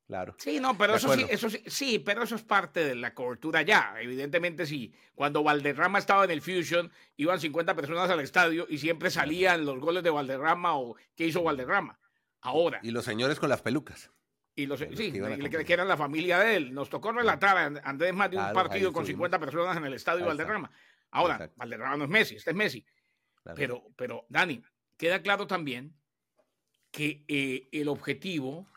Claro. 0.09 0.35
Sí, 0.39 0.59
no, 0.59 0.77
pero 0.79 0.95
eso 0.95 1.13
sí, 1.13 1.27
eso 1.29 1.51
sí, 1.51 1.63
sí, 1.67 1.99
pero 1.99 2.23
eso 2.23 2.35
es 2.35 2.43
parte 2.43 2.83
de 2.83 2.95
la 2.95 3.13
cobertura 3.13 3.61
ya. 3.61 3.95
Evidentemente 4.01 4.65
sí. 4.65 4.95
Cuando 5.15 5.43
Valderrama 5.43 5.99
estaba 5.99 6.25
en 6.25 6.31
el 6.31 6.41
Fusion, 6.41 6.91
iban 7.19 7.39
50 7.39 7.77
personas 7.77 8.09
al 8.09 8.21
estadio 8.21 8.67
y 8.71 8.79
siempre 8.79 9.11
salían 9.11 9.67
los 9.67 9.79
goles 9.79 10.03
de 10.03 10.09
Valderrama 10.09 10.79
o 10.79 10.97
qué 11.15 11.27
hizo 11.27 11.43
Valderrama. 11.43 11.99
Ahora. 12.41 12.81
Y 12.83 12.91
los 12.91 13.05
señores 13.05 13.39
con 13.39 13.51
las 13.51 13.61
pelucas. 13.61 14.11
Y 14.55 14.67
los, 14.67 14.81
sí, 14.81 15.13
que, 15.13 15.73
eran 15.73 15.87
la 15.87 15.97
familia 15.99 16.39
de 16.39 16.57
él. 16.57 16.75
Nos 16.75 16.89
tocó 16.89 17.13
relatar 17.13 17.57
a 17.57 17.89
Andrés 17.89 18.15
más 18.15 18.31
de 18.31 18.39
un 18.39 18.53
partido 18.55 18.93
con 18.93 19.05
50 19.05 19.39
personas 19.39 19.77
en 19.77 19.85
el 19.85 19.93
estadio 19.93 20.21
de 20.21 20.27
Valderrama. 20.27 20.71
Ahora, 21.11 21.51
Valderrama 21.57 21.97
no 21.97 22.05
es 22.05 22.11
Messi, 22.11 22.37
este 22.37 22.51
es 22.51 22.57
Messi. 22.57 22.85
Pero, 23.55 23.85
pero, 23.97 24.27
Dani, 24.29 24.63
queda 24.97 25.23
claro 25.23 25.47
también 25.47 25.97
que 26.91 27.25
eh, 27.29 27.69
el 27.73 27.89
objetivo 27.89 28.69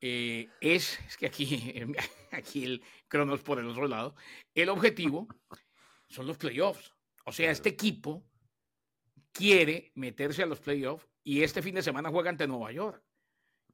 eh, 0.00 0.48
es, 0.60 1.00
es 1.00 1.16
que 1.16 1.26
aquí, 1.26 1.74
aquí 2.32 2.64
el 2.64 2.82
cronos 3.08 3.42
por 3.42 3.58
el 3.58 3.66
otro 3.66 3.88
lado, 3.88 4.14
el 4.54 4.68
objetivo 4.68 5.26
son 6.08 6.26
los 6.26 6.38
playoffs. 6.38 6.92
O 7.24 7.32
sea, 7.32 7.50
este 7.50 7.70
equipo 7.70 8.24
quiere 9.32 9.90
meterse 9.94 10.42
a 10.42 10.46
los 10.46 10.60
playoffs 10.60 11.08
y 11.24 11.42
este 11.42 11.62
fin 11.62 11.74
de 11.74 11.82
semana 11.82 12.10
juega 12.10 12.30
ante 12.30 12.46
Nueva 12.46 12.70
York. 12.70 13.02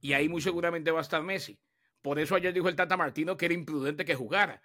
Y 0.00 0.14
ahí 0.14 0.28
muy 0.28 0.40
seguramente 0.40 0.90
va 0.90 1.00
a 1.00 1.02
estar 1.02 1.22
Messi. 1.22 1.60
Por 2.00 2.18
eso 2.18 2.34
ayer 2.34 2.52
dijo 2.52 2.68
el 2.68 2.76
Tata 2.76 2.96
Martino 2.96 3.36
que 3.36 3.44
era 3.44 3.54
imprudente 3.54 4.04
que 4.04 4.14
jugara. 4.14 4.62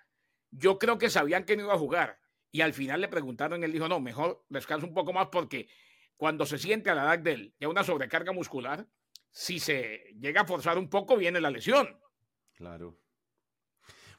Yo 0.49 0.79
creo 0.79 0.97
que 0.97 1.09
sabían 1.09 1.43
que 1.43 1.55
no 1.55 1.63
iba 1.63 1.73
a 1.73 1.77
jugar. 1.77 2.19
Y 2.51 2.61
al 2.61 2.73
final 2.73 3.01
le 3.01 3.07
preguntaron, 3.07 3.63
él 3.63 3.71
dijo, 3.71 3.87
no, 3.87 3.99
mejor 3.99 4.45
descansa 4.49 4.85
un 4.85 4.93
poco 4.93 5.13
más 5.13 5.27
porque 5.27 5.69
cuando 6.15 6.45
se 6.45 6.57
siente 6.57 6.89
a 6.89 6.95
la 6.95 7.03
edad 7.03 7.19
de 7.19 7.31
él 7.33 7.55
ya 7.59 7.67
una 7.67 7.83
sobrecarga 7.83 8.31
muscular, 8.31 8.87
si 9.31 9.59
se 9.59 10.15
llega 10.19 10.41
a 10.41 10.45
forzar 10.45 10.77
un 10.77 10.89
poco, 10.89 11.15
viene 11.17 11.39
la 11.39 11.51
lesión. 11.51 11.99
Claro. 12.53 12.99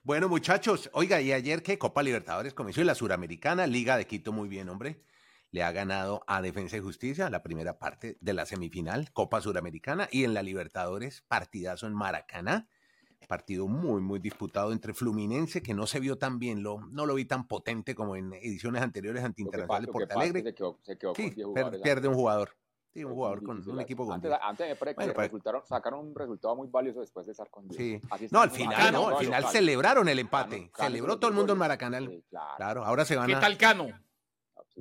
Bueno, 0.03 0.29
muchachos, 0.29 0.89
oiga, 0.93 1.21
y 1.21 1.33
ayer 1.33 1.63
que 1.63 1.77
Copa 1.77 2.03
Libertadores 2.03 2.55
comenzó 2.55 2.81
y 2.81 2.85
la 2.85 2.95
Suramericana, 2.95 3.67
Liga 3.67 3.97
de 3.97 4.07
Quito, 4.07 4.33
muy 4.33 4.49
bien, 4.49 4.69
hombre. 4.69 5.03
Le 5.51 5.63
ha 5.63 5.73
ganado 5.73 6.23
a 6.27 6.41
Defensa 6.41 6.77
y 6.77 6.81
Justicia 6.81 7.31
la 7.31 7.43
primera 7.43 7.79
parte 7.79 8.17
de 8.21 8.33
la 8.33 8.47
semifinal, 8.47 9.13
Copa 9.13 9.41
Suramericana, 9.41 10.09
y 10.13 10.25
en 10.25 10.35
la 10.35 10.43
Libertadores, 10.43 11.23
partidazo 11.23 11.87
en 11.87 11.95
Maracaná. 11.95 12.69
Partido 13.27 13.67
muy, 13.69 14.01
muy 14.01 14.21
disputado 14.21 14.73
entre 14.73 14.95
Fluminense, 14.95 15.63
que 15.63 15.75
no 15.75 15.87
se 15.87 16.01
vio 16.01 16.17
tan 16.17 16.39
bien, 16.39 16.63
lo, 16.63 16.81
no 16.91 17.05
lo 17.05 17.15
vi 17.15 17.25
tan 17.27 17.47
potente 17.47 17.95
como 17.95 18.17
en 18.17 18.33
ediciones 18.33 18.81
anteriores 18.81 19.23
ante 19.23 19.43
Internacional 19.43 19.85
de 19.87 19.93
Porto 19.93 20.19
Alegre. 20.19 20.43
Se 20.43 20.55
quedó, 20.55 20.79
se 20.83 20.97
quedó 20.97 21.15
Sí, 21.15 21.23
con 21.25 21.35
10 21.35 21.35
per- 21.37 21.45
jugadores, 21.45 21.81
pierde 21.83 22.09
un 22.09 22.15
jugador. 22.15 22.57
Sí, 22.95 23.05
un 23.05 23.13
jugador 23.13 23.43
con 23.43 23.69
un 23.69 23.81
equipo 23.81 24.07
con 24.07 24.15
antes, 24.15 24.31
10. 24.31 24.41
antes 24.43 24.69
me 24.71 24.77
parece 24.77 24.95
Bueno, 24.97 25.13
resultaron, 25.13 25.63
sacaron 25.67 26.07
un 26.09 26.15
resultado 26.15 26.57
muy 26.57 26.69
valioso 26.69 27.01
después 27.01 27.27
de 27.27 27.33
estar 27.33 27.51
con 27.51 27.69
10. 27.69 27.77
Sí. 28.01 28.09
Así 28.11 28.29
No, 28.31 28.41
al 28.41 28.51
final 28.51 28.77
Cano, 28.77 29.01
no, 29.03 29.09
al 29.09 29.17
final 29.19 29.43
local. 29.43 29.53
celebraron 29.53 30.09
el 30.09 30.19
empate. 30.21 30.71
Cano 30.73 30.89
Celebró 30.89 31.19
todo 31.19 31.31
el 31.31 31.37
mundo 31.37 31.55
en. 31.55 32.09
Sí, 32.09 32.25
claro, 32.31 32.55
Claro, 32.57 32.85
ahora 32.87 33.05
se 33.05 33.15
van 33.17 33.27
¿Qué 33.27 33.35
a... 33.35 33.41
tal 33.41 33.59
Cano? 33.59 33.89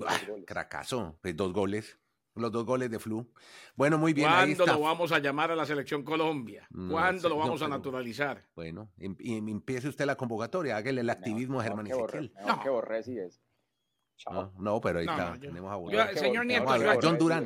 Ah. 0.07 0.15
Cracazo, 0.45 1.17
pues 1.21 1.35
dos 1.35 1.51
goles, 1.51 1.99
los 2.39 2.51
dos 2.51 2.65
goles 2.65 2.89
de 2.89 2.99
Flu. 2.99 3.27
Bueno, 3.75 3.97
muy 3.97 4.13
bien, 4.13 4.27
ahí 4.29 4.55
¿Cuándo 4.55 4.63
está. 4.65 4.73
lo 4.75 4.81
vamos 4.81 5.11
a 5.11 5.19
llamar 5.19 5.51
a 5.51 5.55
la 5.55 5.65
selección 5.65 6.03
Colombia? 6.03 6.67
¿Cuándo 6.89 7.29
lo 7.29 7.35
no, 7.35 7.41
vamos 7.41 7.61
a 7.61 7.67
naturalizar? 7.67 8.43
Bueno, 8.55 8.89
em- 8.97 9.15
y 9.19 9.37
empiece 9.37 9.87
usted 9.87 10.05
la 10.05 10.15
convocatoria, 10.15 10.77
hágale 10.77 11.01
el 11.01 11.09
activismo 11.09 11.59
a 11.59 11.63
Germán 11.63 11.87
Ezequiel. 11.87 12.33
No. 12.45 12.59
que 12.61 12.69
Borré 12.69 13.03
sí 13.03 13.17
es. 13.17 13.41
Chao. 14.17 14.33
No, 14.33 14.53
no, 14.57 14.81
pero 14.81 14.99
ahí 14.99 15.05
No, 15.05 15.11
está, 15.11 15.33
yo- 15.35 15.39
tenemos 15.41 15.71
a 15.71 16.13
señor 16.19 16.45
Nieto, 16.45 16.65
Tenemos 16.65 16.87
a 16.89 16.93
yo- 16.95 16.99
John 17.03 17.17
Durán. 17.19 17.45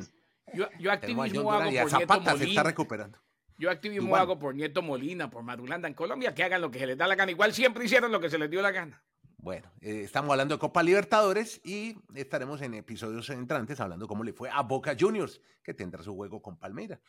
Yo, 0.53 0.53
yo 0.53 0.67
Tenemos 0.69 0.69
a 0.69 0.89
John 0.89 0.89
activismo 0.91 1.41
Durán 1.43 1.61
hago 1.61 1.71
y 1.71 1.77
a 1.77 1.81
por 1.83 1.91
Nieto 1.91 1.99
Zapata 2.13 2.29
se 2.31 2.35
está 2.35 2.45
Molina. 2.45 2.63
recuperando. 2.63 3.19
Yo 3.57 3.69
activismo 3.69 4.07
Igual. 4.07 4.21
hago 4.21 4.39
por 4.39 4.55
Nieto 4.55 4.81
Molina, 4.81 5.29
por 5.29 5.43
Madulanda 5.43 5.87
en 5.87 5.93
Colombia, 5.93 6.33
que 6.33 6.43
hagan 6.43 6.61
lo 6.61 6.71
que 6.71 6.79
se 6.79 6.87
les 6.87 6.97
da 6.97 7.07
la 7.07 7.15
gana. 7.15 7.31
Igual 7.31 7.53
siempre 7.53 7.85
hicieron 7.85 8.11
lo 8.11 8.19
que 8.19 8.29
se 8.29 8.37
les 8.39 8.49
dio 8.49 8.61
la 8.61 8.71
gana. 8.71 9.03
Bueno, 9.41 9.71
eh, 9.81 10.01
estamos 10.03 10.29
hablando 10.29 10.53
de 10.53 10.59
Copa 10.59 10.83
Libertadores 10.83 11.61
y 11.65 11.97
estaremos 12.13 12.61
en 12.61 12.75
episodios 12.75 13.27
entrantes 13.31 13.79
hablando 13.79 14.07
cómo 14.07 14.23
le 14.23 14.33
fue 14.33 14.51
a 14.51 14.61
Boca 14.61 14.95
Juniors, 14.97 15.41
que 15.63 15.73
tendrá 15.73 16.03
su 16.03 16.13
juego 16.15 16.43
con 16.43 16.57
Palmeiras. 16.57 16.99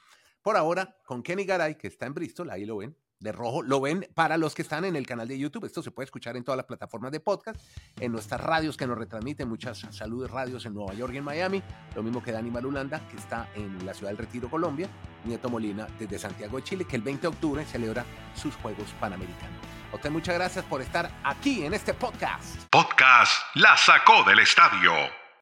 Por 0.40 0.56
ahora, 0.56 0.96
con 1.04 1.22
Kenny 1.22 1.44
Garay, 1.44 1.76
que 1.76 1.88
está 1.88 2.06
en 2.06 2.14
Bristol, 2.14 2.48
ahí 2.48 2.64
lo 2.64 2.78
ven, 2.78 2.96
de 3.22 3.32
rojo, 3.32 3.62
lo 3.62 3.80
ven 3.80 4.06
para 4.14 4.36
los 4.36 4.54
que 4.54 4.62
están 4.62 4.84
en 4.84 4.96
el 4.96 5.06
canal 5.06 5.28
de 5.28 5.38
YouTube. 5.38 5.64
Esto 5.64 5.82
se 5.82 5.90
puede 5.90 6.06
escuchar 6.06 6.36
en 6.36 6.44
todas 6.44 6.56
las 6.56 6.66
plataformas 6.66 7.12
de 7.12 7.20
podcast, 7.20 7.60
en 7.98 8.12
nuestras 8.12 8.40
radios 8.40 8.76
que 8.76 8.86
nos 8.86 8.98
retransmiten, 8.98 9.48
muchas 9.48 9.86
saludes 9.90 10.30
radios 10.30 10.66
en 10.66 10.74
Nueva 10.74 10.94
York 10.94 11.14
y 11.14 11.18
en 11.18 11.24
Miami, 11.24 11.62
lo 11.94 12.02
mismo 12.02 12.22
que 12.22 12.32
Dani 12.32 12.50
Marulanda, 12.50 13.06
que 13.08 13.16
está 13.16 13.48
en 13.54 13.84
la 13.86 13.94
ciudad 13.94 14.10
del 14.10 14.18
Retiro, 14.18 14.50
Colombia, 14.50 14.88
Nieto 15.24 15.48
Molina 15.48 15.86
desde 15.98 16.18
Santiago 16.18 16.56
de 16.56 16.64
Chile, 16.64 16.84
que 16.84 16.96
el 16.96 17.02
20 17.02 17.22
de 17.22 17.28
octubre 17.28 17.64
celebra 17.64 18.04
sus 18.34 18.54
Juegos 18.56 18.92
Panamericanos. 19.00 19.56
Usted 19.92 20.10
muchas 20.10 20.34
gracias 20.34 20.64
por 20.64 20.80
estar 20.80 21.10
aquí 21.22 21.64
en 21.64 21.74
este 21.74 21.94
podcast. 21.94 22.56
Podcast 22.70 23.32
La 23.54 23.76
Sacó 23.76 24.24
del 24.24 24.40
Estadio 24.40 25.21